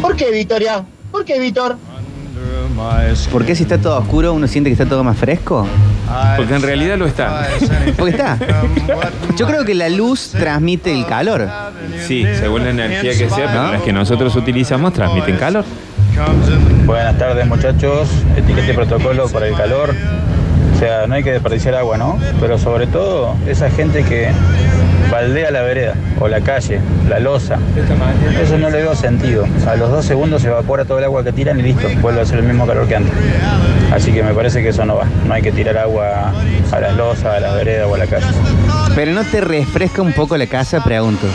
¿Por 0.00 0.16
qué, 0.16 0.30
Victoria? 0.30 0.84
¿Por 1.10 1.24
qué, 1.24 1.38
Víctor? 1.38 1.76
¿Por 3.32 3.44
qué 3.44 3.54
si 3.54 3.64
está 3.64 3.78
todo 3.78 3.98
oscuro 3.98 4.32
uno 4.32 4.46
siente 4.46 4.70
que 4.70 4.74
está 4.74 4.86
todo 4.86 5.02
más 5.02 5.16
fresco? 5.16 5.66
Porque 6.36 6.54
en 6.54 6.62
realidad 6.62 6.96
lo 6.96 7.06
está. 7.06 7.48
Porque 7.96 8.12
está. 8.12 8.38
Yo 9.36 9.46
creo 9.46 9.64
que 9.64 9.74
la 9.74 9.88
luz 9.88 10.30
transmite 10.30 10.92
el 10.92 11.04
calor. 11.06 11.48
Sí, 12.06 12.24
según 12.38 12.64
la 12.64 12.70
energía 12.70 13.10
que 13.12 13.28
sea, 13.28 13.48
pero 13.48 13.62
¿No? 13.64 13.72
las 13.72 13.82
que 13.82 13.92
nosotros 13.92 14.34
utilizamos 14.36 14.92
transmiten 14.92 15.36
calor. 15.36 15.64
Buenas 16.84 17.16
tardes 17.16 17.46
muchachos, 17.46 18.08
etiquete 18.36 18.74
protocolo 18.74 19.28
para 19.28 19.46
el 19.46 19.54
calor. 19.54 19.94
O 20.74 20.78
sea, 20.78 21.06
no 21.06 21.14
hay 21.14 21.22
que 21.22 21.30
desperdiciar 21.30 21.76
agua, 21.76 21.96
¿no? 21.96 22.18
Pero 22.40 22.58
sobre 22.58 22.88
todo 22.88 23.36
esa 23.46 23.70
gente 23.70 24.02
que 24.02 24.28
baldea 25.12 25.52
la 25.52 25.62
vereda 25.62 25.94
o 26.18 26.26
la 26.26 26.40
calle, 26.40 26.80
la 27.08 27.20
losa. 27.20 27.58
Eso 28.42 28.58
no 28.58 28.68
le 28.68 28.78
veo 28.78 28.96
sentido. 28.96 29.46
A 29.68 29.76
los 29.76 29.90
dos 29.90 30.04
segundos 30.04 30.42
se 30.42 30.48
evapora 30.48 30.84
todo 30.84 30.98
el 30.98 31.04
agua 31.04 31.22
que 31.22 31.32
tiran 31.32 31.58
y 31.60 31.62
listo, 31.62 31.88
vuelve 32.00 32.20
a 32.20 32.26
ser 32.26 32.40
el 32.40 32.44
mismo 32.44 32.66
calor 32.66 32.88
que 32.88 32.96
antes. 32.96 33.12
Así 33.92 34.12
que 34.12 34.22
me 34.24 34.34
parece 34.34 34.60
que 34.60 34.70
eso 34.70 34.84
no 34.84 34.96
va. 34.96 35.04
No 35.26 35.34
hay 35.34 35.42
que 35.42 35.52
tirar 35.52 35.78
agua 35.78 36.32
a 36.72 36.80
las 36.80 36.96
losas, 36.96 37.26
a 37.26 37.40
las 37.40 37.54
veredas 37.54 37.86
o 37.88 37.94
a 37.94 37.98
la 37.98 38.06
calle. 38.06 38.26
Pero 38.96 39.12
no 39.12 39.22
te 39.22 39.40
refresca 39.40 40.02
un 40.02 40.12
poco 40.12 40.36
la 40.36 40.46
casa, 40.46 40.82
pregunto. 40.82 41.28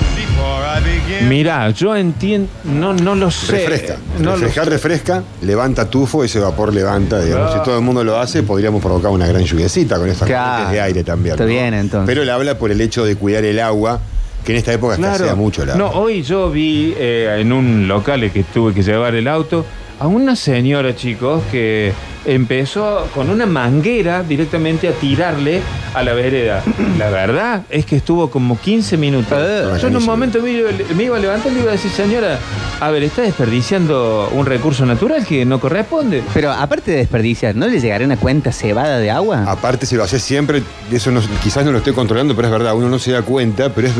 Mira, 1.27 1.69
yo 1.71 1.95
entiendo, 1.95 2.49
no, 2.63 2.93
no 2.93 3.15
lo 3.15 3.31
sé. 3.31 3.51
Refresca. 3.53 3.97
No 4.19 4.35
lo 4.35 4.47
refresca, 4.47 5.23
levanta 5.41 5.89
tufo, 5.89 6.23
ese 6.23 6.39
vapor 6.39 6.73
levanta, 6.73 7.21
digamos. 7.21 7.53
Si 7.53 7.59
todo 7.63 7.77
el 7.77 7.83
mundo 7.83 8.03
lo 8.03 8.19
hace, 8.19 8.43
podríamos 8.43 8.81
provocar 8.81 9.11
una 9.11 9.27
gran 9.27 9.43
lluviecita 9.43 9.97
con 9.97 10.09
estas 10.09 10.27
Claro. 10.27 10.49
corrientes 10.51 10.73
de 10.73 10.81
aire 10.81 11.03
también. 11.03 11.33
Está 11.33 11.43
¿no? 11.43 11.49
bien, 11.49 11.73
entonces. 11.73 12.07
Pero 12.07 12.23
él 12.23 12.29
habla 12.29 12.57
por 12.57 12.71
el 12.71 12.81
hecho 12.81 13.05
de 13.05 13.15
cuidar 13.15 13.43
el 13.45 13.59
agua, 13.59 13.99
que 14.43 14.51
en 14.51 14.57
esta 14.57 14.73
época 14.73 14.95
escasea 14.95 15.35
mucho 15.35 15.63
el 15.63 15.77
No, 15.77 15.89
hoy 15.91 16.23
yo 16.23 16.51
vi 16.51 16.93
eh, 16.97 17.37
en 17.39 17.51
un 17.53 17.87
local 17.87 18.29
que 18.31 18.43
tuve 18.43 18.73
que 18.73 18.83
llevar 18.83 19.15
el 19.15 19.27
auto 19.27 19.65
a 19.99 20.07
una 20.07 20.35
señora, 20.35 20.95
chicos, 20.95 21.41
que 21.51 21.93
empezó 22.25 23.07
con 23.13 23.29
una 23.29 23.45
manguera 23.45 24.23
directamente 24.23 24.87
a 24.87 24.91
tirarle 24.93 25.61
a 25.93 26.03
la 26.03 26.13
vereda. 26.13 26.63
La 26.97 27.09
verdad 27.09 27.63
es 27.69 27.85
que 27.85 27.95
estuvo 27.97 28.29
como 28.29 28.59
15 28.59 28.97
minutos. 28.97 29.81
Yo 29.81 29.87
en 29.87 29.95
un 29.97 30.05
momento 30.05 30.41
me, 30.41 30.51
iba- 30.51 30.69
me 30.95 31.03
iba 31.03 31.17
a 31.17 31.19
levantar 31.19 31.51
y 31.51 31.55
le 31.55 31.61
iba 31.61 31.69
a 31.69 31.73
decir, 31.73 31.91
señora, 31.91 32.39
a 32.79 32.89
ver, 32.91 33.03
está 33.03 33.21
desperdiciando 33.21 34.29
un 34.33 34.45
recurso 34.45 34.85
natural 34.85 35.25
que 35.25 35.45
no 35.45 35.59
corresponde. 35.59 36.23
Pero 36.33 36.51
aparte 36.51 36.91
de 36.91 36.97
desperdiciar, 36.97 37.55
¿no 37.55 37.67
le 37.67 37.79
llegará 37.79 38.05
una 38.05 38.17
cuenta 38.17 38.51
cebada 38.51 38.97
de 38.99 39.11
agua? 39.11 39.43
Aparte, 39.47 39.85
si 39.85 39.95
lo 39.95 40.03
haces 40.03 40.21
siempre, 40.23 40.63
eso 40.91 41.11
no- 41.11 41.21
quizás 41.43 41.63
no 41.65 41.71
lo 41.71 41.77
estoy 41.79 41.93
controlando, 41.93 42.35
pero 42.35 42.47
es 42.47 42.51
verdad, 42.51 42.73
uno 42.75 42.89
no 42.89 42.99
se 42.99 43.11
da 43.11 43.21
cuenta, 43.21 43.69
pero 43.73 43.87
es, 43.87 43.93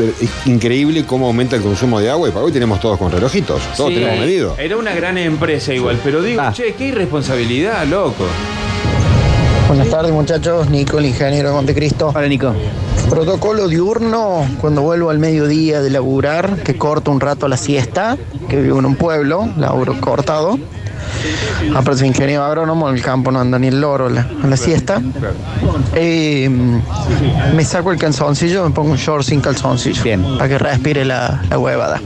increíble 0.45 1.05
cómo 1.05 1.27
aumenta 1.27 1.55
el 1.55 1.61
consumo 1.61 1.99
de 1.99 2.09
agua 2.09 2.29
y 2.29 2.31
para 2.31 2.45
hoy 2.45 2.51
tenemos 2.51 2.79
todos 2.79 2.97
con 2.97 3.11
relojitos, 3.11 3.61
todos 3.77 3.89
Sí, 3.89 3.95
tenemos 3.95 4.19
medido. 4.19 4.55
Era 4.57 4.77
una 4.77 4.93
gran 4.93 5.17
empresa 5.17 5.73
igual, 5.73 5.99
pero 6.03 6.21
digo, 6.21 6.41
Ah. 6.41 6.51
che, 6.53 6.73
qué 6.77 6.87
irresponsabilidad, 6.87 7.85
loco. 8.13 8.29
Buenas 9.67 9.89
tardes 9.89 10.11
muchachos, 10.11 10.69
Nico, 10.69 10.99
el 10.99 11.05
ingeniero 11.05 11.49
de 11.49 11.55
Montecristo. 11.55 12.11
Hola 12.13 12.27
Nico. 12.27 12.53
Protocolo 13.09 13.67
diurno, 13.67 14.45
cuando 14.59 14.81
vuelvo 14.81 15.09
al 15.09 15.19
mediodía 15.19 15.81
de 15.81 15.89
laburar, 15.89 16.57
que 16.63 16.77
corto 16.77 17.11
un 17.11 17.19
rato 17.19 17.47
la 17.47 17.57
siesta, 17.57 18.17
que 18.49 18.61
vivo 18.61 18.79
en 18.79 18.85
un 18.85 18.95
pueblo, 18.95 19.49
laburo 19.57 19.99
cortado. 19.99 20.57
Aparte 21.75 21.99
soy 21.99 22.07
ingeniero 22.07 22.43
agrónomo, 22.43 22.89
en 22.89 22.95
el 22.95 23.01
campo 23.01 23.31
no 23.31 23.39
anda 23.39 23.59
ni 23.59 23.67
el 23.67 23.79
loro 23.79 24.09
la, 24.09 24.27
a 24.43 24.47
la 24.47 24.57
siesta. 24.57 25.01
Eh, 25.95 26.49
me 27.55 27.65
saco 27.65 27.91
el 27.91 27.99
calzoncillo, 27.99 28.63
me 28.67 28.71
pongo 28.71 28.91
un 28.91 28.97
short 28.97 29.23
sin 29.23 29.41
calzoncillo. 29.41 30.03
Bien. 30.03 30.23
Para 30.37 30.49
que 30.49 30.57
respire 30.57 31.05
la, 31.05 31.41
la 31.49 31.59
huevada. 31.59 32.01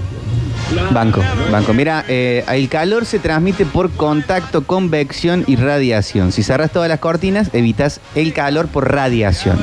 Banco, 0.91 1.21
banco. 1.51 1.73
Mira, 1.73 2.03
eh, 2.07 2.43
el 2.49 2.69
calor 2.69 3.05
se 3.05 3.19
transmite 3.19 3.65
por 3.65 3.91
contacto, 3.91 4.63
convección 4.65 5.43
y 5.47 5.55
radiación. 5.55 6.31
Si 6.31 6.43
cerras 6.43 6.71
todas 6.71 6.89
las 6.89 6.99
cortinas, 6.99 7.49
evitas 7.53 8.01
el 8.15 8.33
calor 8.33 8.67
por 8.67 8.91
radiación. 8.91 9.57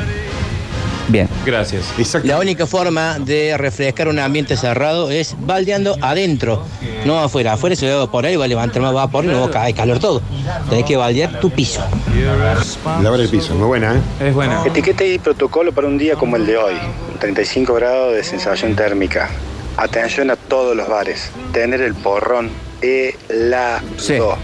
Bien. 1.09 1.29
Gracias. 1.45 1.93
La 2.25 2.39
única 2.39 2.67
forma 2.67 3.19
de 3.19 3.57
refrescar 3.59 4.09
un 4.09 4.19
ambiente 4.19 4.57
cerrado 4.57 5.11
es 5.11 5.37
baldeando 5.39 5.97
adentro, 6.01 6.65
no 7.05 7.19
afuera. 7.19 7.53
Afuera 7.53 7.77
se 7.77 7.87
va 7.87 7.93
a 7.93 7.97
evaporar 7.97 8.33
y 8.33 8.37
va 8.37 8.47
a 8.47 8.49
levantar 8.49 8.81
más 8.81 8.95
vapor 8.95 9.25
y 9.25 9.29
luego 9.29 9.51
cae 9.51 9.75
calor 9.75 9.99
todo. 9.99 10.23
Tenés 10.71 10.85
que 10.85 10.97
baldear 10.97 11.41
tu 11.41 11.51
piso. 11.51 11.83
Lavar 13.03 13.21
el 13.21 13.29
piso, 13.29 13.55
muy 13.55 13.67
buena, 13.67 13.97
¿eh? 13.97 14.29
Es 14.29 14.35
buena. 14.35 14.65
Etiqueta 14.65 15.05
y 15.05 15.19
protocolo 15.19 15.73
para 15.73 15.89
un 15.89 15.99
día 15.99 16.17
como 16.17 16.37
el 16.37 16.47
de 16.47 16.57
hoy. 16.57 16.75
35 17.21 17.75
grados 17.75 18.15
de 18.15 18.25
sensación 18.25 18.75
térmica. 18.75 19.29
Atención 19.76 20.31
a 20.31 20.37
todos 20.37 20.76
los 20.76 20.88
bares. 20.88 21.31
Tener 21.52 21.81
el 21.81 21.95
porrón 21.95 22.50
helado. 22.81 24.38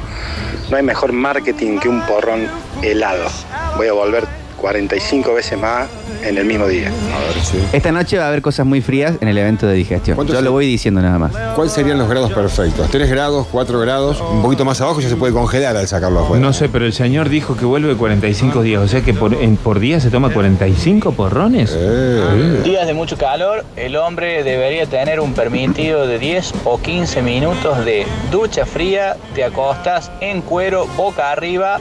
No 0.70 0.76
hay 0.76 0.82
mejor 0.82 1.12
marketing 1.12 1.78
que 1.78 1.88
un 1.88 2.00
porrón 2.06 2.49
helado. 2.82 3.28
Voy 3.76 3.88
a 3.88 3.92
volver 3.92 4.26
45 4.61 5.35
veces 5.35 5.59
más 5.59 5.88
en 6.25 6.37
el 6.37 6.45
mismo 6.45 6.67
día. 6.67 6.88
A 6.88 7.19
ver, 7.35 7.43
sí. 7.43 7.59
Esta 7.73 7.90
noche 7.93 8.19
va 8.19 8.25
a 8.25 8.29
haber 8.29 8.43
cosas 8.43 8.67
muy 8.67 8.81
frías 8.83 9.14
en 9.21 9.29
el 9.29 9.38
evento 9.38 9.67
de 9.67 9.75
digestión. 9.75 10.17
¿Cuánto 10.17 10.35
Yo 10.35 10.40
lo 10.43 10.52
voy 10.52 10.67
diciendo 10.67 11.00
nada 11.00 11.19
más. 11.19 11.33
¿Cuáles 11.55 11.73
serían 11.73 11.99
los 11.99 12.09
grados 12.09 12.33
perfectos? 12.33 12.90
¿3 12.90 13.09
grados, 13.09 13.47
4 13.50 13.81
grados? 13.81 14.21
Un 14.21 14.43
poquito 14.43 14.64
más 14.64 14.81
abajo 14.81 15.00
ya 15.00 15.09
se 15.09 15.17
puede 15.17 15.33
congelar 15.33 15.76
al 15.76 15.88
sacarlo 15.88 16.21
afuera. 16.21 16.40
No 16.45 16.52
sé, 16.52 16.69
pero 16.69 16.85
el 16.85 16.93
señor 16.93 17.29
dijo 17.31 17.57
que 17.57 17.64
vuelve 17.64 17.95
45 17.97 18.62
días. 18.62 18.83
O 18.83 18.88
sea 18.88 19.00
que 19.00 19.14
por, 19.14 19.33
en- 19.35 19.57
por 19.57 19.81
día 19.81 19.99
se 20.00 20.11
toma 20.11 20.31
45 20.33 21.12
porrones. 21.12 21.75
Eh. 21.76 22.61
Días 22.64 22.87
de 22.87 22.93
mucho 22.95 23.17
calor, 23.17 23.64
el 23.76 23.97
hombre 23.97 24.43
debería 24.45 24.87
tener 24.87 25.21
un 25.21 25.33
permitido 25.33 26.07
de 26.07 26.19
10 26.19 26.52
o 26.64 26.79
15 26.79 27.23
minutos 27.23 27.85
de 27.85 28.07
ducha 28.31 28.67
fría, 28.67 29.17
te 29.35 29.43
acostas 29.45 30.11
en 30.21 30.43
cuero, 30.43 30.87
boca 30.97 31.31
arriba, 31.33 31.81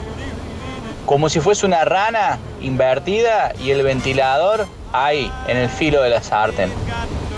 como 1.06 1.28
si 1.28 1.40
fuese 1.40 1.66
una 1.66 1.84
rana 1.84 2.38
invertida 2.60 3.52
y 3.62 3.70
el 3.70 3.82
ventilador 3.82 4.66
ahí, 4.92 5.30
en 5.48 5.56
el 5.56 5.68
filo 5.68 6.02
de 6.02 6.10
la 6.10 6.22
sartén. 6.22 6.70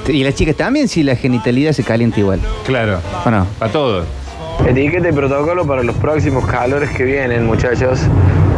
Y 0.09 0.25
las 0.25 0.35
chicas 0.35 0.57
también, 0.57 0.89
si 0.89 1.03
la 1.03 1.17
genitalidad 1.17 1.73
se 1.73 1.85
calienta 1.85 2.21
igual. 2.21 2.41
Claro. 2.65 3.01
¿O 3.25 3.31
no? 3.31 3.47
Para 3.59 3.73
todos. 3.73 4.07
Etiqueta 4.67 5.09
y 5.09 5.13
protocolo 5.13 5.67
para 5.67 5.83
los 5.83 5.97
próximos 5.97 6.47
calores 6.47 6.91
que 6.91 7.05
vienen, 7.05 7.47
muchachos. 7.47 8.01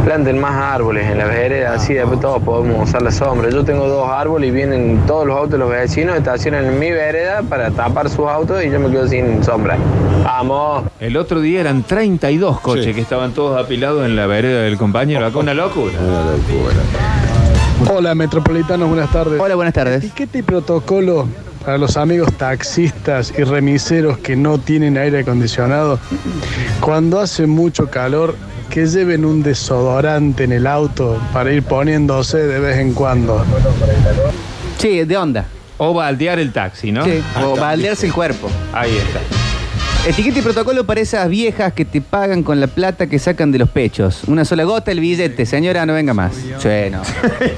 Planten 0.05 0.39
más 0.39 0.53
árboles 0.53 1.07
en 1.09 1.17
la 1.17 1.25
vereda, 1.25 1.73
así 1.73 1.95
después 1.95 2.19
todos 2.19 2.39
podemos 2.43 2.87
usar 2.87 3.01
la 3.01 3.09
sombra. 3.11 3.49
Yo 3.49 3.65
tengo 3.65 3.87
dos 3.87 4.07
árboles 4.07 4.49
y 4.49 4.51
vienen 4.51 5.01
todos 5.07 5.25
los 5.25 5.35
autos 5.35 5.53
de 5.53 5.57
los 5.57 5.69
vecinos, 5.71 6.15
estacionan 6.15 6.63
en 6.65 6.77
mi 6.79 6.91
vereda 6.91 7.41
para 7.41 7.71
tapar 7.71 8.07
sus 8.09 8.27
autos 8.27 8.63
y 8.63 8.69
yo 8.69 8.79
me 8.79 8.91
quedo 8.91 9.07
sin 9.07 9.43
sombra. 9.43 9.77
¡Vamos! 10.23 10.83
El 10.99 11.17
otro 11.17 11.41
día 11.41 11.61
eran 11.61 11.81
32 11.81 12.59
coches 12.59 12.85
Sí. 12.85 12.93
que 12.93 13.01
estaban 13.01 13.31
todos 13.31 13.59
apilados 13.59 14.05
en 14.05 14.15
la 14.15 14.27
vereda 14.27 14.61
del 14.61 14.77
compañero. 14.77 15.25
Acá 15.25 15.39
una 15.39 15.55
locura. 15.55 15.93
Una 15.99 16.31
locura. 16.31 17.95
Hola, 17.97 18.13
metropolitanos, 18.13 18.87
buenas 18.87 19.11
tardes. 19.11 19.41
Hola, 19.41 19.55
buenas 19.55 19.73
tardes. 19.73 20.03
Etiqueta 20.03 20.37
y 20.37 20.41
protocolo 20.43 21.27
para 21.65 21.79
los 21.79 21.97
amigos 21.97 22.31
taxistas 22.33 23.33
y 23.35 23.43
remiseros 23.43 24.19
que 24.19 24.35
no 24.35 24.59
tienen 24.59 24.99
aire 24.99 25.21
acondicionado. 25.21 25.97
Cuando 26.79 27.19
hace 27.19 27.47
mucho 27.47 27.87
calor, 27.87 28.35
que 28.69 28.85
lleven 28.85 29.25
un 29.25 29.43
desodorante 29.43 30.43
en 30.43 30.51
el 30.51 30.67
auto 30.67 31.19
para 31.33 31.51
ir 31.51 31.63
poniéndose 31.63 32.37
de 32.37 32.59
vez 32.59 32.77
en 32.77 32.93
cuando. 32.93 33.43
Sí, 34.77 35.03
de 35.03 35.17
onda. 35.17 35.45
O 35.77 35.93
baldear 35.93 36.39
el 36.39 36.53
taxi, 36.53 36.91
¿no? 36.91 37.03
Sí, 37.03 37.21
o 37.43 37.55
baldearse 37.55 38.05
el 38.05 38.13
cuerpo. 38.13 38.49
Ahí 38.73 38.95
está. 38.95 39.19
Etiqueta 40.07 40.37
y 40.37 40.41
protocolo 40.43 40.85
para 40.85 41.01
esas 41.01 41.27
viejas 41.27 41.73
que 41.73 41.83
te 41.83 41.99
pagan 41.99 42.43
con 42.43 42.59
la 42.59 42.67
plata 42.67 43.07
que 43.07 43.17
sacan 43.17 43.51
de 43.51 43.57
los 43.57 43.71
pechos. 43.71 44.23
Una 44.27 44.45
sola 44.45 44.63
gota 44.63 44.91
el 44.91 44.99
billete. 44.99 45.47
Señora, 45.47 45.83
no 45.87 45.93
venga 45.93 46.13
más. 46.13 46.35
Che, 46.59 46.91
no. 46.91 47.01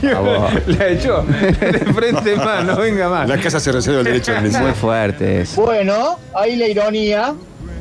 La 0.68 0.88
echó 0.88 1.24
de 1.24 1.94
frente 1.94 2.38
más, 2.38 2.64
no 2.64 2.78
venga 2.78 3.10
más. 3.10 3.28
La 3.28 3.38
casa 3.38 3.60
se 3.60 3.70
reserva 3.70 4.00
el 4.00 4.06
derecho 4.06 4.32
de 4.32 4.50
Muy 4.60 4.72
fuerte 4.72 5.42
eso. 5.42 5.62
Bueno, 5.62 6.18
ahí 6.34 6.56
la 6.56 6.70
ironía. 6.70 7.34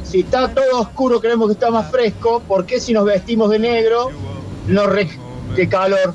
Si 0.08 0.20
está 0.20 0.48
todo 0.48 0.80
oscuro, 0.80 1.20
creemos 1.20 1.48
que 1.48 1.54
está 1.54 1.70
más 1.70 1.90
fresco. 1.90 2.40
¿Por 2.46 2.64
qué 2.64 2.78
si 2.78 2.92
nos 2.92 3.04
vestimos 3.04 3.50
de 3.50 3.58
negro 3.58 4.10
nos 4.68 4.86
re 4.86 5.08
de 5.54 5.68
calor? 5.68 6.14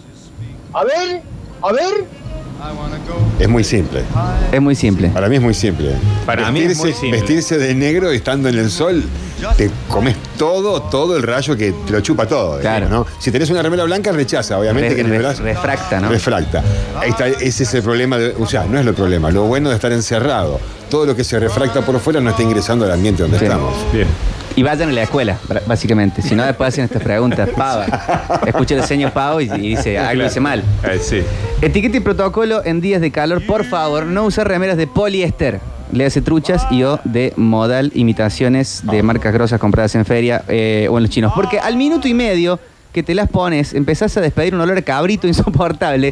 A 0.74 0.84
ver, 0.86 1.22
a 1.62 1.72
ver. 1.74 2.21
Es 3.40 3.50
muy 3.50 3.64
simple. 3.64 4.04
Es 4.52 4.62
muy 4.62 4.76
simple. 4.76 5.10
Para 5.10 5.28
mí 5.30 5.36
es 5.38 5.42
muy 5.42 5.54
simple. 5.54 5.96
Para 6.26 6.52
mí 6.52 6.60
es 6.62 6.78
muy 6.78 6.94
simple. 6.94 7.12
Vestirse 7.20 7.58
de 7.58 7.74
negro 7.74 8.12
estando 8.12 8.50
en 8.50 8.58
el 8.60 8.70
sol, 8.70 9.04
te 9.58 9.72
comes 9.88 10.16
todo, 10.38 10.82
todo 10.84 11.18
el 11.18 11.24
rayo 11.24 11.58
que 11.58 11.72
te 11.72 11.92
lo 11.94 12.02
chupa 12.02 12.28
todo. 12.28 12.60
Claro. 12.60 12.86
digamos, 12.86 13.08
¿no? 13.08 13.14
Si 13.20 13.32
tenés 13.32 13.50
una 13.50 13.64
remera 13.64 13.84
blanca, 13.86 14.12
rechaza, 14.12 14.60
obviamente 14.60 14.90
Re- 14.90 14.96
que 14.96 15.02
en 15.02 15.08
el 15.08 15.14
re- 15.14 15.20
brazo- 15.20 15.44
refracta, 15.44 16.00
¿no? 16.00 16.10
Refracta. 16.10 16.64
Ahí 17.00 17.10
está, 17.10 17.28
ese 17.28 17.64
es 17.64 17.74
el 17.74 17.82
problema, 17.82 18.18
de- 18.20 18.36
o 18.40 18.46
sea, 18.46 18.66
no 18.66 18.80
es 18.80 18.86
el 18.86 18.94
problema, 18.94 19.32
lo 19.32 19.44
bueno 19.46 19.70
de 19.70 19.76
estar 19.76 19.92
encerrado. 19.92 20.60
Todo 20.90 21.06
lo 21.08 21.16
que 21.16 21.24
se 21.24 21.40
refracta 21.40 21.82
por 21.82 22.00
fuera 22.00 22.20
no 22.22 22.30
está 22.30 22.44
ingresando 22.44 22.86
al 22.86 22.92
ambiente 22.92 23.24
donde 23.24 23.40
Sí. 23.40 23.46
estamos. 23.46 23.74
Bien. 23.92 24.08
Y 24.54 24.64
vayan 24.64 24.90
a 24.90 24.92
la 24.92 25.04
escuela, 25.04 25.38
básicamente. 25.66 26.22
Si 26.22 26.36
no, 26.36 26.44
después 26.46 26.68
hacen 26.68 26.84
estas 26.84 27.02
preguntas. 27.02 27.50
Pava. 27.56 27.86
Escucha 28.46 28.76
el 28.76 28.84
señor 28.84 29.12
Pavo 29.14 29.40
y, 29.40 29.46
y 29.46 29.76
dice, 29.76 29.98
algo 29.98 30.24
dice 30.26 30.42
mal. 30.42 30.62
Eh, 30.84 31.00
sí. 31.02 31.24
Etiqueta 31.62 31.98
y 31.98 32.00
protocolo 32.00 32.66
en 32.66 32.82
días 32.82 33.02
de 33.02 33.12
calor, 33.12 33.46
por 33.46 33.64
favor, 33.66 34.08
no 34.08 34.26
usar 34.26 34.48
remeras 34.48 34.78
de 34.78 34.88
poliéster. 34.88 35.60
Le 35.92 36.06
hace 36.06 36.20
truchas 36.20 36.66
y 36.72 36.82
o 36.82 37.00
de 37.04 37.34
modal 37.36 37.92
imitaciones 37.94 38.82
de 38.84 39.04
marcas 39.04 39.32
grosas 39.32 39.60
compradas 39.60 39.94
en 39.94 40.04
feria 40.04 40.44
eh, 40.48 40.88
o 40.90 40.98
en 40.98 41.04
los 41.04 41.12
chinos. 41.12 41.34
Porque 41.36 41.60
al 41.60 41.78
minuto 41.78 42.08
y 42.08 42.16
medio 42.16 42.60
que 42.92 43.04
te 43.04 43.14
las 43.14 43.30
pones, 43.30 43.76
empezás 43.76 44.18
a 44.18 44.22
despedir 44.22 44.56
un 44.56 44.62
olor 44.62 44.76
a 44.80 44.82
cabrito 44.82 45.28
insoportable. 45.28 46.12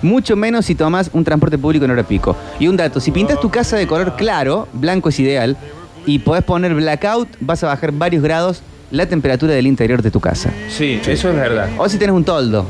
Mucho 0.00 0.34
menos 0.34 0.64
si 0.64 0.74
tomas 0.74 1.10
un 1.12 1.24
transporte 1.24 1.58
público 1.58 1.84
en 1.84 1.90
hora 1.90 2.02
pico. 2.02 2.34
Y 2.58 2.66
un 2.66 2.78
dato, 2.78 2.98
si 2.98 3.10
pintas 3.10 3.38
tu 3.38 3.50
casa 3.50 3.76
de 3.76 3.86
color 3.86 4.16
claro, 4.16 4.66
blanco 4.72 5.10
es 5.10 5.20
ideal, 5.20 5.58
y 6.06 6.20
podés 6.20 6.42
poner 6.42 6.74
blackout, 6.74 7.28
vas 7.40 7.62
a 7.62 7.66
bajar 7.66 7.92
varios 7.92 8.22
grados 8.22 8.62
la 8.90 9.04
temperatura 9.04 9.52
del 9.52 9.66
interior 9.66 10.00
de 10.00 10.10
tu 10.10 10.20
casa. 10.20 10.50
Sí, 10.70 10.98
eso 11.06 11.28
es 11.28 11.36
verdad. 11.36 11.68
O 11.76 11.86
si 11.86 11.98
tienes 11.98 12.16
un 12.16 12.24
toldo 12.24 12.64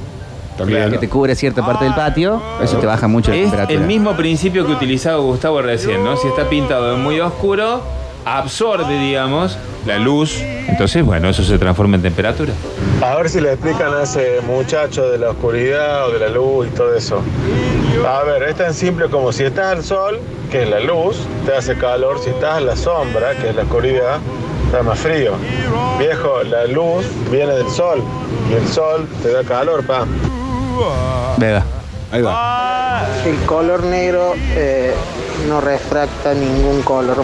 También. 0.56 0.90
que 0.90 0.98
te 0.98 1.08
cubre 1.08 1.34
cierta 1.34 1.64
parte 1.64 1.84
del 1.84 1.94
patio, 1.94 2.40
eso 2.62 2.78
te 2.78 2.86
baja 2.86 3.06
mucho 3.08 3.30
la 3.30 3.36
Es 3.36 3.42
temperatura. 3.44 3.78
el 3.80 3.86
mismo 3.86 4.16
principio 4.16 4.66
que 4.66 4.72
utilizaba 4.72 5.18
Gustavo 5.18 5.60
recién, 5.62 6.02
¿no? 6.04 6.16
Si 6.16 6.26
está 6.28 6.48
pintado 6.48 6.92
de 6.92 6.96
muy 6.96 7.20
oscuro, 7.20 7.80
absorbe, 8.24 8.98
digamos, 8.98 9.56
la 9.86 9.98
luz. 9.98 10.40
Entonces, 10.68 11.04
bueno, 11.04 11.28
eso 11.28 11.42
se 11.44 11.58
transforma 11.58 11.96
en 11.96 12.02
temperatura. 12.02 12.52
A 13.02 13.14
ver 13.16 13.28
si 13.28 13.40
le 13.40 13.52
explican 13.52 13.94
a 13.94 14.02
ese 14.02 14.40
muchacho 14.46 15.08
de 15.10 15.18
la 15.18 15.30
oscuridad 15.30 16.06
o 16.08 16.12
de 16.12 16.18
la 16.18 16.28
luz 16.28 16.66
y 16.66 16.70
todo 16.70 16.94
eso. 16.94 17.20
A 18.06 18.22
ver, 18.24 18.42
es 18.44 18.56
tan 18.56 18.74
simple 18.74 19.06
como 19.08 19.32
si 19.32 19.44
estás 19.44 19.76
al 19.76 19.84
sol, 19.84 20.18
que 20.50 20.62
es 20.64 20.68
la 20.70 20.80
luz, 20.80 21.18
te 21.44 21.54
hace 21.54 21.76
calor, 21.76 22.18
si 22.18 22.30
estás 22.30 22.58
en 22.58 22.66
la 22.66 22.76
sombra, 22.76 23.34
que 23.40 23.50
es 23.50 23.54
la 23.54 23.62
oscuridad, 23.62 24.18
está 24.66 24.82
más 24.82 24.98
frío. 24.98 25.32
Viejo, 25.98 26.42
la 26.44 26.66
luz 26.66 27.06
viene 27.30 27.52
del 27.54 27.68
sol 27.70 28.02
y 28.50 28.54
el 28.54 28.66
sol 28.68 29.06
te 29.22 29.32
da 29.32 29.44
calor, 29.44 29.84
pa. 29.86 30.04
Beba. 31.38 31.64
Ahí 32.12 32.22
va. 32.22 33.06
El 33.24 33.36
color 33.46 33.84
negro 33.84 34.34
eh, 34.54 34.94
no 35.48 35.60
refracta 35.60 36.34
ningún 36.34 36.82
color, 36.82 37.18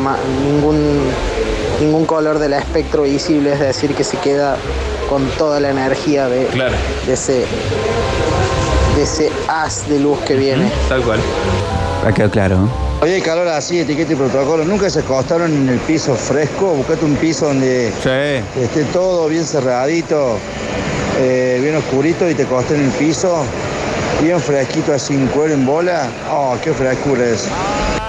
ningún 0.45 1.11
ningún 1.81 2.05
color 2.05 2.39
del 2.39 2.53
espectro 2.53 3.03
visible, 3.03 3.53
es 3.53 3.61
decir, 3.61 3.95
que 3.95 4.05
se 4.05 4.17
queda 4.19 4.57
con 5.09 5.27
toda 5.31 5.61
la 5.61 5.71
energía 5.71 6.29
de, 6.29 6.47
de 7.07 7.13
ese 7.13 7.45
de 8.97 9.03
ese 9.03 9.33
haz 9.49 9.89
de 9.89 9.99
luz 9.99 10.19
que 10.21 10.35
viene. 10.35 10.71
Tal 10.89 11.03
cual. 11.03 11.21
Ha 12.07 12.13
quedado 12.13 12.31
claro. 12.31 12.69
Oye, 13.01 13.15
hay 13.15 13.21
calor 13.21 13.49
así, 13.49 13.81
etiqueta 13.81 14.13
y 14.13 14.17
protocolo. 14.17 14.65
¿Nunca 14.65 14.89
se 14.91 15.01
acostaron 15.01 15.53
en 15.53 15.69
el 15.69 15.79
piso 15.81 16.15
fresco? 16.15 16.67
Buscate 16.67 17.05
un 17.05 17.17
piso 17.17 17.47
donde 17.47 17.89
esté 17.89 18.85
todo 18.93 19.29
bien 19.29 19.45
cerradito, 19.45 20.37
eh, 21.19 21.59
bien 21.63 21.77
oscurito 21.77 22.29
y 22.29 22.35
te 22.35 22.45
acosté 22.45 22.75
en 22.75 22.85
el 22.85 22.91
piso, 22.93 23.45
bien 24.23 24.41
fresquito 24.41 24.93
así 24.93 25.15
en 25.15 25.27
cuero 25.29 25.55
en 25.55 25.67
bola. 25.67 26.09
Oh, 26.31 26.57
qué 26.63 26.73
frescura 26.73 27.25
es. 27.25 27.49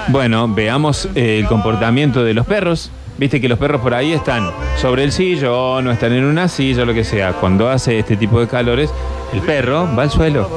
Bueno, 0.07 0.47
veamos 0.47 1.07
eh, 1.15 1.39
el 1.39 1.47
comportamiento 1.47 2.23
de 2.23 2.33
los 2.33 2.45
perros. 2.45 2.91
Viste 3.17 3.39
que 3.39 3.47
los 3.47 3.59
perros 3.59 3.79
por 3.81 3.93
ahí 3.93 4.11
están 4.11 4.51
sobre 4.77 5.03
el 5.03 5.11
sillón, 5.11 5.85
no 5.85 5.91
están 5.91 6.13
en 6.13 6.23
una 6.23 6.47
silla, 6.47 6.83
lo 6.83 6.93
que 6.93 7.03
sea. 7.03 7.33
Cuando 7.33 7.69
hace 7.69 7.99
este 7.99 8.17
tipo 8.17 8.39
de 8.39 8.47
calores, 8.47 8.89
el 9.33 9.41
perro 9.41 9.87
va 9.95 10.03
al 10.03 10.09
suelo. 10.09 10.49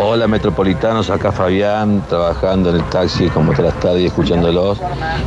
Hola 0.00 0.26
metropolitanos, 0.26 1.10
acá 1.10 1.30
Fabián, 1.30 2.02
trabajando 2.08 2.70
en 2.70 2.76
el 2.76 2.84
taxi 2.84 3.28
como 3.28 3.52
trastada 3.52 3.98
y 3.98 4.06
escuchándolos. 4.06 4.80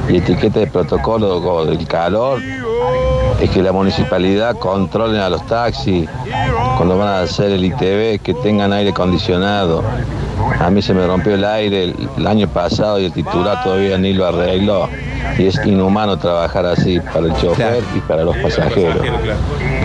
Y 0.09 0.17
etiqueta 0.17 0.59
de 0.59 0.67
protocolo 0.67 1.65
del 1.65 1.87
calor 1.87 2.39
es 3.41 3.49
que 3.51 3.61
la 3.61 3.71
municipalidad 3.71 4.57
controle 4.57 5.19
a 5.19 5.29
los 5.29 5.45
taxis 5.45 6.07
cuando 6.75 6.97
van 6.97 7.07
a 7.07 7.21
hacer 7.21 7.51
el 7.51 7.63
ITV, 7.65 8.19
que 8.21 8.33
tengan 8.43 8.73
aire 8.73 8.89
acondicionado. 8.91 9.83
A 10.59 10.69
mí 10.69 10.81
se 10.81 10.93
me 10.93 11.05
rompió 11.05 11.33
el 11.35 11.43
aire 11.45 11.83
el, 11.85 12.09
el 12.17 12.27
año 12.27 12.47
pasado 12.47 12.99
y 12.99 13.05
el 13.05 13.11
titular 13.11 13.63
todavía 13.63 13.97
ni 13.97 14.13
lo 14.13 14.25
arregló. 14.25 14.89
Y 15.37 15.45
es 15.47 15.59
inhumano 15.65 16.17
trabajar 16.17 16.65
así 16.65 16.99
para 16.99 17.27
el 17.27 17.33
chofer 17.35 17.83
y 17.95 17.99
para 18.01 18.23
los 18.23 18.35
pasajeros. 18.37 18.97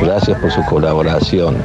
Gracias 0.00 0.38
por 0.40 0.50
su 0.50 0.62
colaboración. 0.64 1.56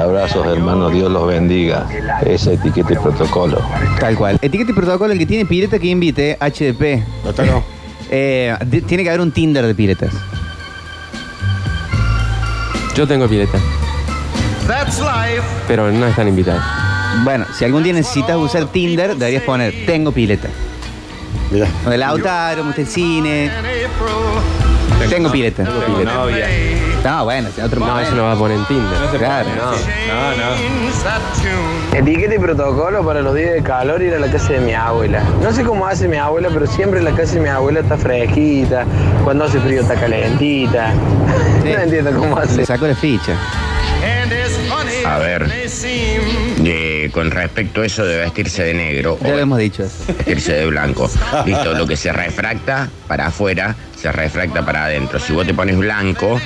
Abrazos 0.00 0.46
hermanos, 0.46 0.92
Dios 0.92 1.10
los 1.10 1.26
bendiga. 1.26 1.86
Esa 2.24 2.52
etiqueta 2.52 2.92
y 2.94 2.96
protocolo. 2.96 3.58
Tal 4.00 4.16
cual. 4.16 4.38
Etiqueta 4.42 4.70
y 4.70 4.74
protocolo, 4.74 5.12
el 5.12 5.18
que 5.18 5.26
tiene 5.26 5.44
pileta 5.46 5.78
que 5.78 5.86
invite, 5.88 6.36
HDP. 6.40 7.04
Eh, 8.14 8.54
de- 8.66 8.82
tiene 8.82 9.04
que 9.04 9.08
haber 9.08 9.22
un 9.22 9.32
Tinder 9.32 9.66
de 9.66 9.74
piletas. 9.74 10.12
Yo 12.94 13.06
tengo 13.06 13.26
pileta, 13.26 13.58
pero 15.66 15.90
no 15.90 16.06
están 16.06 16.28
invitados. 16.28 16.62
Bueno, 17.24 17.46
si 17.56 17.64
algún 17.64 17.82
día 17.82 17.94
necesitas 17.94 18.36
usar 18.36 18.66
Tinder, 18.66 19.16
deberías 19.16 19.42
poner 19.44 19.86
tengo 19.86 20.12
pileta. 20.12 20.48
Mirá. 21.50 21.68
O 21.86 21.90
el 21.90 22.00
Lautaro, 22.00 22.64
el 22.76 22.86
cine. 22.86 23.50
Tengo 25.08 25.30
pileta. 25.32 25.64
Tengo 25.64 25.98
pileta. 25.98 26.81
No, 27.04 27.24
bueno, 27.24 27.48
es 27.48 27.58
otro 27.62 27.80
No, 27.80 27.86
momento. 27.86 28.08
eso 28.08 28.16
no 28.16 28.22
va 28.24 28.32
a 28.32 28.36
poner 28.36 28.58
en 28.58 28.64
Tinder. 28.66 29.00
No 29.00 29.10
se 29.10 29.18
Claro. 29.18 29.48
no. 29.56 29.70
No, 29.72 30.36
no. 30.36 31.98
Etiqueta 31.98 32.34
y 32.34 32.38
protocolo 32.38 33.04
para 33.04 33.20
los 33.22 33.34
días 33.34 33.52
de 33.54 33.62
calor 33.62 34.00
ir 34.02 34.14
a 34.14 34.18
la 34.20 34.30
casa 34.30 34.52
de 34.52 34.60
mi 34.60 34.72
abuela. 34.72 35.22
No 35.42 35.52
sé 35.52 35.64
cómo 35.64 35.84
hace 35.86 36.06
mi 36.08 36.16
abuela, 36.16 36.48
pero 36.52 36.66
siempre 36.66 37.02
la 37.02 37.10
casa 37.10 37.34
de 37.34 37.40
mi 37.40 37.48
abuela 37.48 37.80
está 37.80 37.96
fresquita. 37.98 38.84
Cuando 39.24 39.44
hace 39.44 39.58
frío 39.60 39.82
está 39.82 39.94
calentita. 39.96 40.92
No 41.64 41.70
entiendo 41.78 42.12
cómo 42.12 42.36
hace. 42.38 42.56
Le 42.58 42.66
sacó 42.66 42.86
la 42.86 42.94
ficha. 42.94 43.32
A 45.06 45.18
ver, 45.18 45.48
de- 47.02 47.10
con 47.10 47.30
respecto 47.30 47.82
a 47.82 47.86
eso 47.86 48.04
de 48.04 48.16
vestirse 48.18 48.62
de 48.64 48.74
negro 48.74 49.18
Ya 49.22 49.28
o 49.28 49.32
lo 49.32 49.38
hemos 49.38 49.58
dicho 49.58 49.82
eso. 49.84 50.04
vestirse 50.08 50.52
de 50.54 50.66
blanco, 50.66 51.10
listo, 51.46 51.72
lo 51.74 51.86
que 51.86 51.96
se 51.96 52.12
refracta 52.12 52.88
para 53.08 53.26
afuera 53.26 53.74
se 54.00 54.10
refracta 54.10 54.66
para 54.66 54.86
adentro. 54.86 55.20
Si 55.20 55.32
vos 55.32 55.46
te 55.46 55.54
pones 55.54 55.76
blanco, 55.78 56.40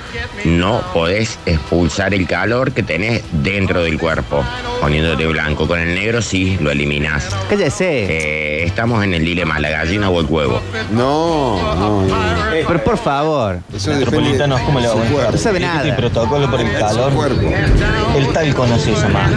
no 0.44 0.82
podés 0.92 1.38
expulsar 1.46 2.12
el 2.12 2.26
calor 2.26 2.72
que 2.72 2.82
tenés 2.82 3.22
dentro 3.32 3.82
del 3.82 3.98
cuerpo 3.98 4.44
poniéndote 4.78 5.26
blanco. 5.26 5.66
Con 5.66 5.78
el 5.78 5.94
negro 5.94 6.20
sí, 6.20 6.58
lo 6.60 6.70
eliminás. 6.70 7.30
Cállese. 7.48 7.86
Eh, 8.10 8.64
estamos 8.64 9.02
en 9.04 9.14
el 9.14 9.24
dilema, 9.24 9.58
la 9.58 9.70
gallina 9.70 10.10
o 10.10 10.20
el 10.20 10.26
huevo. 10.26 10.60
No, 10.92 11.74
no, 11.76 12.02
no. 12.02 12.14
Pero 12.68 12.84
por 12.84 12.98
favor. 12.98 13.60
Eso 13.74 13.90
Metropolitanos, 13.90 14.60
¿cómo 14.60 14.78
le 14.78 14.88
va? 14.88 14.94
Tardes. 14.96 15.32
No 15.32 15.38
sabe 15.38 15.60
nada. 15.60 15.88
y 15.88 15.92
protocolo 15.92 16.50
por 16.50 16.60
el 16.60 16.70
calor. 16.74 17.10
El 18.18 18.32
talco 18.34 18.66
no 18.66 18.78
se 18.78 18.92
usa 18.92 19.08
más. 19.08 19.30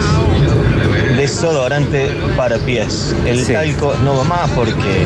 Desodorante 1.34 2.10
para 2.36 2.58
pies. 2.58 3.14
El 3.24 3.44
Sí. 3.44 3.52
talco 3.52 3.94
no 4.04 4.16
va 4.16 4.24
más 4.24 4.50
porque 4.50 5.04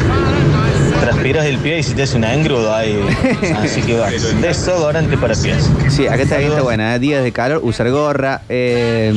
transpiras 1.00 1.44
el 1.44 1.58
pie 1.58 1.80
y 1.80 1.82
se 1.82 1.94
te 1.94 2.02
hace 2.04 2.16
una 2.16 2.32
engrudo 2.32 2.74
ahí. 2.74 2.98
Así 3.62 3.82
que 3.82 3.98
va. 3.98 4.08
Desodorante 4.10 5.18
para 5.18 5.34
pies. 5.34 5.68
Sí, 5.90 6.06
acá 6.06 6.22
está, 6.22 6.40
está 6.40 6.62
buena. 6.62 6.94
¿eh? 6.94 6.98
Días 6.98 7.22
de 7.22 7.30
calor, 7.30 7.60
usar 7.62 7.90
gorra. 7.90 8.40
eh, 8.48 9.12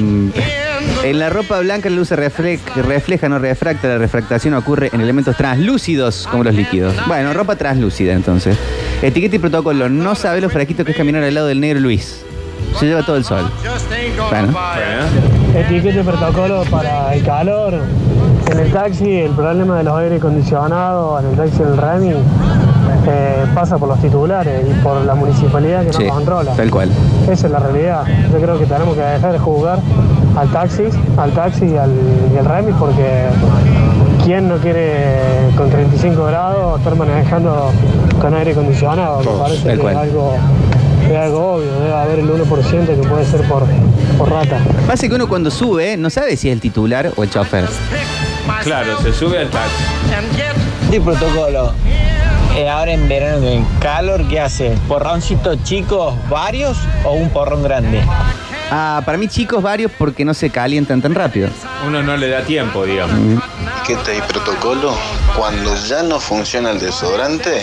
en 1.03 1.19
la 1.19 1.29
ropa 1.29 1.59
blanca 1.59 1.89
la 1.89 1.95
luz 1.95 2.09
se 2.09 2.17
refle- 2.17 2.59
refleja, 2.75 3.29
no 3.29 3.39
refracta. 3.39 3.87
La 3.87 3.97
refractación 3.97 4.53
ocurre 4.53 4.89
en 4.93 4.99
elementos 4.99 5.35
translúcidos 5.37 6.27
como 6.29 6.43
los 6.43 6.53
líquidos. 6.53 6.93
Bueno, 7.07 7.33
ropa 7.33 7.55
translúcida 7.55 8.13
entonces. 8.13 8.57
Etiqueta 9.01 9.37
y 9.37 9.39
protocolo. 9.39 9.87
No 9.89 10.13
sabe 10.15 10.41
lo 10.41 10.49
fraquito 10.49 10.83
que 10.83 10.91
es 10.91 10.97
caminar 10.97 11.23
al 11.23 11.33
lado 11.33 11.47
del 11.47 11.61
negro 11.61 11.79
Luis. 11.79 12.21
Se 12.79 12.85
lleva 12.85 13.03
todo 13.03 13.15
el 13.15 13.23
sol. 13.23 13.49
Bueno. 14.29 14.53
Y 15.59 16.03
protocolo 16.03 16.63
para 16.69 17.15
el 17.15 17.23
calor. 17.23 17.73
En 18.51 18.59
el 18.59 18.71
taxi, 18.71 19.21
el 19.21 19.31
problema 19.31 19.77
de 19.79 19.83
los 19.85 19.95
aire 19.97 20.17
acondicionados, 20.17 21.23
en 21.23 21.29
el 21.31 21.35
taxi 21.35 21.63
del 21.63 21.75
Remy, 21.77 22.11
eh, 23.07 23.45
pasa 23.55 23.77
por 23.77 23.89
los 23.89 23.99
titulares 23.99 24.63
y 24.69 24.73
por 24.83 25.03
la 25.03 25.15
municipalidad 25.15 25.83
que 25.83 25.93
Sí, 25.93 26.03
no 26.05 26.13
controla. 26.13 26.51
tal 26.53 26.69
cual. 26.69 26.91
Esa 27.29 27.47
es 27.47 27.51
la 27.51 27.59
realidad. 27.59 28.03
Yo 28.31 28.39
creo 28.39 28.59
que 28.59 28.65
tenemos 28.65 28.93
que 28.95 29.01
dejar 29.01 29.31
de 29.31 29.39
jugar 29.39 29.79
al 30.37 30.47
taxi, 30.49 30.83
al 31.17 31.31
taxi 31.31 31.65
y 31.65 31.75
al, 31.77 31.91
y 32.33 32.37
al 32.37 32.45
Remy 32.45 32.73
porque 32.73 33.23
¿quién 34.23 34.47
no 34.47 34.57
quiere 34.57 35.17
con 35.57 35.69
35 35.71 36.23
grados 36.25 36.77
estar 36.79 36.95
manejando 36.95 37.71
con 38.21 38.33
aire 38.35 38.51
acondicionado? 38.51 39.19
Me 39.21 39.39
parece 39.39 39.63
que 39.75 39.87
es 39.89 39.95
algo, 39.97 40.35
es 41.13 41.17
algo 41.17 41.55
obvio, 41.55 41.71
debe 41.79 41.93
haber 41.93 42.19
el 42.19 42.29
1% 42.29 42.85
que 42.85 43.07
puede 43.07 43.25
ser 43.25 43.41
por, 43.43 43.63
por 44.17 44.29
rata. 44.29 44.59
Pasa 44.85 45.07
que 45.07 45.15
uno 45.15 45.27
cuando 45.27 45.51
sube 45.51 45.97
no 45.97 46.09
sabe 46.09 46.35
si 46.37 46.49
es 46.49 46.53
el 46.53 46.61
titular 46.61 47.11
o 47.15 47.23
el 47.23 47.29
chofer. 47.29 47.65
Claro, 48.63 49.01
se 49.01 49.13
sube 49.13 49.39
al 49.39 49.49
taxi. 49.49 49.83
Y 50.91 50.99
protocolo. 50.99 51.73
Eh, 52.55 52.67
ahora 52.67 52.91
en 52.91 53.07
verano, 53.07 53.45
en 53.45 53.63
calor, 53.79 54.27
¿qué 54.27 54.39
hace? 54.39 54.75
¿Porroncitos 54.87 55.61
chicos, 55.63 56.15
varios 56.29 56.77
o 57.03 57.13
un 57.13 57.29
porrón 57.29 57.61
grande? 57.61 58.01
Ah, 58.71 59.01
para 59.05 59.17
mí 59.17 59.27
chicos 59.27 59.61
varios 59.61 59.91
porque 59.97 60.25
no 60.25 60.33
se 60.33 60.49
calientan 60.49 61.01
tan 61.01 61.13
rápido. 61.13 61.49
Uno 61.85 62.01
no 62.01 62.17
le 62.17 62.29
da 62.29 62.41
tiempo, 62.41 62.85
digamos. 62.85 63.15
etiqueta 63.83 64.13
y 64.13 64.21
protocolo, 64.21 64.93
cuando 65.35 65.75
ya 65.75 66.03
no 66.03 66.19
funciona 66.19 66.71
el 66.71 66.79
desodorante, 66.79 67.61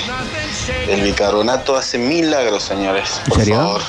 el 0.89 1.03
bicarbonato 1.03 1.77
hace 1.77 1.99
milagros, 1.99 2.63
señores. 2.63 3.21
¿En 3.25 3.29
Por 3.31 3.39
serio? 3.39 3.57
favor. 3.57 3.81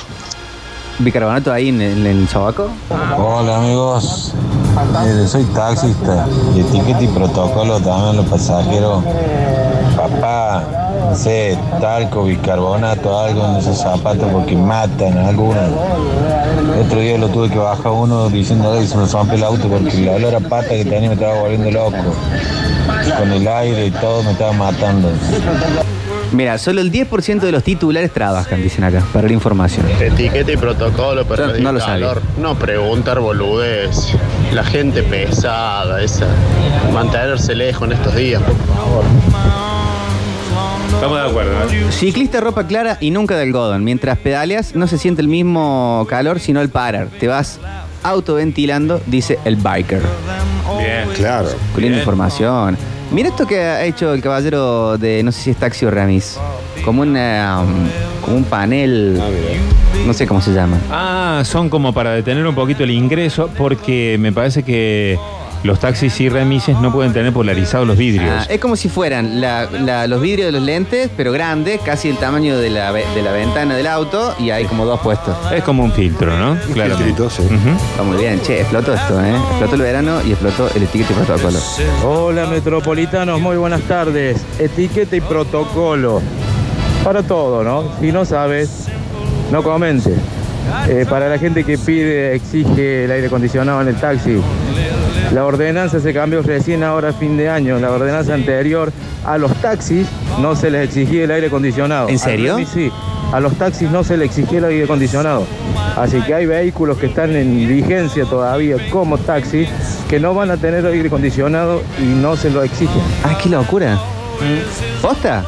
¿Bicarbonato 0.98 1.52
ahí 1.52 1.68
en 1.68 1.80
el, 1.80 2.06
en 2.06 2.20
el 2.22 2.28
sobaco? 2.28 2.70
Hola 3.18 3.58
amigos, 3.58 4.32
soy 5.26 5.44
taxista 5.44 6.26
y 6.54 6.60
etiqueta 6.60 7.02
y 7.02 7.08
protocolo 7.08 7.78
también 7.80 8.16
los 8.16 8.26
pasajeros. 8.26 9.04
Papá, 9.94 10.64
no 11.10 11.16
sé, 11.16 11.58
talco, 11.80 12.24
bicarbonato, 12.24 13.18
algo 13.18 13.46
en 13.46 13.56
esos 13.56 13.78
zapatos 13.78 14.28
porque 14.32 14.56
matan 14.56 15.18
a 15.18 15.28
algunos. 15.28 15.64
El 16.74 16.86
otro 16.86 17.00
día 17.00 17.18
lo 17.18 17.28
tuve 17.28 17.50
que 17.50 17.58
bajar 17.58 17.92
uno 17.92 18.28
diciendo 18.28 18.72
que 18.78 18.86
se 18.86 18.96
me 18.96 19.06
rompe 19.06 19.34
el 19.36 19.44
auto 19.44 19.68
porque 19.68 20.02
el 20.02 20.08
olor 20.08 20.34
a 20.34 20.40
pata 20.40 20.68
que 20.68 20.84
tenía 20.84 21.08
me 21.08 21.14
estaba 21.14 21.40
volviendo 21.40 21.70
loco. 21.70 21.96
Con 23.18 23.32
el 23.32 23.46
aire 23.46 23.86
y 23.86 23.90
todo 23.90 24.22
me 24.22 24.32
estaba 24.32 24.52
matando. 24.52 25.10
Mira, 26.32 26.58
solo 26.58 26.80
el 26.80 26.92
10% 26.92 27.40
de 27.40 27.52
los 27.52 27.62
titulares 27.62 28.12
trabajan, 28.12 28.62
dicen 28.62 28.84
acá, 28.84 29.02
para 29.12 29.28
la 29.28 29.34
información. 29.34 29.86
Etiqueta 30.00 30.52
y 30.52 30.56
protocolo 30.56 31.24
para 31.24 31.48
No, 31.58 31.72
lo 31.72 31.80
sabía. 31.80 32.14
No 32.38 32.54
preguntar 32.56 33.20
boludez. 33.20 34.14
La 34.52 34.64
gente 34.64 35.02
pesada, 35.02 36.02
esa. 36.02 36.26
Mantenerse 36.92 37.54
lejos 37.54 37.88
en 37.88 37.94
estos 37.96 38.14
días, 38.14 38.42
por 38.42 38.56
favor. 38.76 39.04
Estamos 40.94 41.18
de 41.20 41.28
acuerdo, 41.28 41.52
¿no? 41.52 41.92
Ciclista 41.92 42.40
ropa 42.40 42.66
clara 42.66 42.96
y 43.00 43.10
nunca 43.10 43.36
de 43.36 43.42
algodón. 43.42 43.84
Mientras 43.84 44.18
pedaleas 44.18 44.74
no 44.74 44.86
se 44.86 44.96
siente 44.96 45.20
el 45.20 45.28
mismo 45.28 46.06
calor, 46.08 46.40
sino 46.40 46.62
el 46.62 46.70
parar. 46.70 47.08
Te 47.20 47.28
vas 47.28 47.60
autoventilando, 48.08 49.00
dice 49.06 49.38
el 49.44 49.56
biker. 49.56 50.02
Bien. 50.78 51.08
Claro. 51.14 51.48
Con 51.72 51.82
linda 51.82 51.96
Bien. 51.96 51.98
información. 51.98 52.76
Mira 53.10 53.28
esto 53.28 53.46
que 53.46 53.60
ha 53.60 53.84
hecho 53.84 54.12
el 54.12 54.20
caballero 54.20 54.98
de, 54.98 55.22
no 55.22 55.30
sé 55.30 55.40
si 55.42 55.50
es 55.50 55.56
taxi 55.56 55.86
o 55.86 55.90
remis. 55.90 56.38
Como, 56.84 57.02
una, 57.02 57.62
um, 57.62 57.88
como 58.24 58.36
un 58.36 58.44
panel, 58.44 59.20
no 60.06 60.12
sé 60.12 60.26
cómo 60.26 60.40
se 60.40 60.52
llama. 60.52 60.78
Ah, 60.90 61.42
son 61.44 61.68
como 61.68 61.92
para 61.92 62.12
detener 62.12 62.46
un 62.46 62.54
poquito 62.54 62.84
el 62.84 62.90
ingreso, 62.90 63.48
porque 63.56 64.16
me 64.20 64.32
parece 64.32 64.62
que 64.62 65.18
los 65.66 65.80
taxis 65.80 66.18
y 66.20 66.28
remises 66.28 66.78
no 66.80 66.90
pueden 66.92 67.12
tener 67.12 67.32
polarizados 67.32 67.86
los 67.86 67.96
vidrios. 67.98 68.30
Ah, 68.30 68.46
es 68.48 68.58
como 68.60 68.76
si 68.76 68.88
fueran 68.88 69.40
la- 69.40 69.68
la- 69.70 70.06
los 70.06 70.20
vidrios 70.20 70.46
de 70.46 70.52
los 70.52 70.62
lentes, 70.62 71.10
pero 71.16 71.32
grandes, 71.32 71.80
casi 71.82 72.08
el 72.08 72.16
tamaño 72.16 72.56
de 72.58 72.70
la, 72.70 72.92
ve- 72.92 73.04
de 73.14 73.22
la 73.22 73.32
ventana 73.32 73.74
del 73.76 73.86
auto, 73.86 74.34
y 74.38 74.50
hay 74.50 74.64
como 74.64 74.84
dos 74.86 75.00
puestos. 75.00 75.36
Es 75.52 75.62
como 75.64 75.82
un 75.84 75.92
filtro, 75.92 76.36
¿no? 76.38 76.56
Claro. 76.72 76.96
Está 77.90 78.02
muy 78.02 78.16
bien, 78.16 78.40
che, 78.42 78.60
explotó 78.60 78.94
esto, 78.94 79.20
¿eh? 79.22 79.34
Explotó 79.50 79.74
el 79.74 79.82
verano 79.82 80.18
y 80.26 80.30
explotó 80.32 80.68
el 80.74 80.82
etiquete 80.84 81.12
y 81.12 81.16
protocolo. 81.24 81.58
Hola 82.04 82.46
metropolitanos, 82.46 83.40
muy 83.40 83.56
buenas 83.56 83.82
tardes. 83.82 84.40
Etiqueta 84.58 85.16
y 85.16 85.20
protocolo. 85.20 86.22
Para 87.04 87.22
todo, 87.22 87.62
¿no? 87.62 87.84
Si 88.00 88.10
no 88.12 88.24
sabes, 88.24 88.86
no 89.50 89.62
comentes. 89.62 90.14
Eh, 90.88 91.06
para 91.08 91.28
la 91.28 91.38
gente 91.38 91.62
que 91.62 91.78
pide, 91.78 92.34
exige 92.34 93.04
el 93.04 93.10
aire 93.12 93.28
acondicionado 93.28 93.80
en 93.82 93.88
el 93.88 93.94
taxi. 93.96 94.40
La 95.32 95.44
ordenanza 95.44 96.00
se 96.00 96.12
cambió 96.14 96.42
recién 96.42 96.82
ahora 96.82 97.10
a 97.10 97.12
fin 97.12 97.36
de 97.36 97.48
año. 97.48 97.78
La 97.78 97.90
ordenanza 97.90 98.34
anterior 98.34 98.92
a 99.24 99.38
los 99.38 99.52
taxis 99.56 100.06
no 100.40 100.54
se 100.54 100.70
les 100.70 100.84
exigía 100.84 101.24
el 101.24 101.30
aire 101.30 101.48
acondicionado. 101.48 102.08
¿En 102.08 102.18
serio? 102.18 102.54
Remis 102.54 102.68
sí. 102.68 102.90
A 103.32 103.40
los 103.40 103.54
taxis 103.54 103.90
no 103.90 104.04
se 104.04 104.16
les 104.16 104.28
exigía 104.28 104.58
el 104.58 104.64
aire 104.66 104.84
acondicionado. 104.84 105.46
Así 105.96 106.20
que 106.22 106.34
hay 106.34 106.46
vehículos 106.46 106.98
que 106.98 107.06
están 107.06 107.34
en 107.34 107.66
vigencia 107.66 108.24
todavía 108.24 108.76
como 108.90 109.18
taxis 109.18 109.68
que 110.08 110.20
no 110.20 110.34
van 110.34 110.50
a 110.50 110.56
tener 110.56 110.86
aire 110.86 111.08
acondicionado 111.08 111.82
y 111.98 112.04
no 112.04 112.36
se 112.36 112.50
lo 112.50 112.62
exigen. 112.62 113.02
Ah, 113.24 113.36
qué 113.42 113.48
locura. 113.48 113.98
¿Posta? 115.02 115.44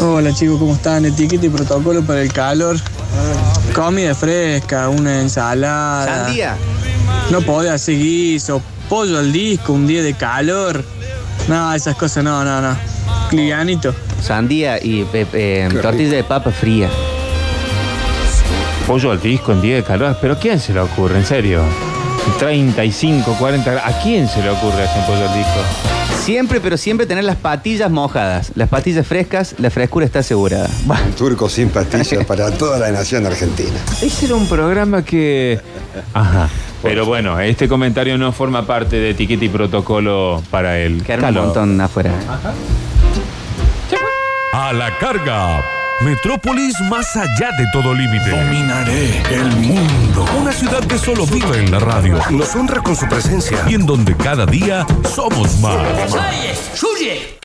Hola 0.00 0.32
chicos, 0.32 0.58
¿cómo 0.58 0.74
están? 0.74 1.04
Etiqueta 1.04 1.46
y 1.46 1.48
protocolo 1.48 2.02
para 2.02 2.22
el 2.22 2.32
calor. 2.32 2.76
Comida 3.74 4.14
fresca, 4.14 4.88
una 4.88 5.20
ensalada. 5.20 6.24
Sandía. 6.24 6.56
No 7.30 7.40
podés 7.40 7.72
hacer 7.72 7.96
guiso, 7.96 8.62
pollo 8.92 9.18
al 9.18 9.32
disco, 9.32 9.72
un 9.72 9.86
día 9.86 10.02
de 10.02 10.12
calor. 10.12 10.84
No, 11.48 11.72
esas 11.72 11.96
cosas 11.96 12.22
no, 12.22 12.44
no, 12.44 12.60
no. 12.60 12.76
Livianito. 13.30 13.94
Sandía 14.20 14.84
y 14.84 15.00
eh, 15.14 15.26
eh, 15.32 15.68
tortilla 15.80 16.16
de 16.16 16.24
papa 16.24 16.50
fría. 16.50 16.90
Pollo 18.86 19.10
al 19.10 19.18
disco 19.18 19.52
en 19.52 19.62
día 19.62 19.76
de 19.76 19.82
calor. 19.82 20.18
¿Pero 20.20 20.34
a 20.34 20.38
quién 20.38 20.60
se 20.60 20.74
le 20.74 20.80
ocurre? 20.80 21.16
En 21.16 21.24
serio. 21.24 21.62
35, 22.38 23.34
40 23.38 23.72
grados. 23.72 23.94
¿A 23.94 24.02
quién 24.02 24.28
se 24.28 24.42
le 24.42 24.50
ocurre 24.50 24.82
hacer 24.82 25.06
pollo 25.06 25.26
al 25.26 25.38
disco? 25.38 25.60
Siempre, 26.22 26.60
pero 26.60 26.76
siempre 26.76 27.06
tener 27.06 27.24
las 27.24 27.36
patillas 27.36 27.90
mojadas. 27.90 28.52
Las 28.56 28.68
patillas 28.68 29.06
frescas, 29.06 29.54
la 29.56 29.70
frescura 29.70 30.04
está 30.04 30.18
asegurada. 30.18 30.68
Un 30.86 31.12
turco 31.12 31.48
sin 31.48 31.70
pastillas 31.70 32.26
para 32.26 32.50
toda 32.50 32.78
la 32.78 32.92
nación 32.92 33.24
argentina. 33.24 33.80
Ese 34.02 34.26
era 34.26 34.34
un 34.34 34.46
programa 34.46 35.02
que. 35.02 35.58
Ajá. 36.12 36.50
Pero 36.82 37.06
bueno, 37.06 37.38
este 37.40 37.68
comentario 37.68 38.18
no 38.18 38.32
forma 38.32 38.66
parte 38.66 38.96
de 38.96 39.10
etiqueta 39.10 39.44
y 39.44 39.48
protocolo 39.48 40.42
para 40.50 40.78
el 40.78 41.02
Quedaron 41.02 41.36
un 41.36 41.44
montón 41.44 41.80
afuera. 41.80 42.12
A 44.52 44.72
la 44.72 44.98
carga. 44.98 45.64
Metrópolis 46.00 46.74
más 46.90 47.14
allá 47.14 47.50
de 47.56 47.64
todo 47.72 47.94
límite. 47.94 48.30
Dominaré 48.30 49.22
el 49.30 49.56
mundo. 49.58 50.26
Una 50.40 50.50
ciudad 50.50 50.80
que 50.80 50.98
solo 50.98 51.24
vive 51.26 51.58
en 51.58 51.70
la 51.70 51.78
radio. 51.78 52.18
Nos 52.30 52.54
honra 52.56 52.82
con 52.82 52.96
su 52.96 53.06
presencia. 53.08 53.58
Y 53.68 53.74
en 53.74 53.86
donde 53.86 54.16
cada 54.16 54.44
día 54.44 54.84
somos 55.04 55.60
más. 55.60 55.76
¡Suye! 56.74 57.40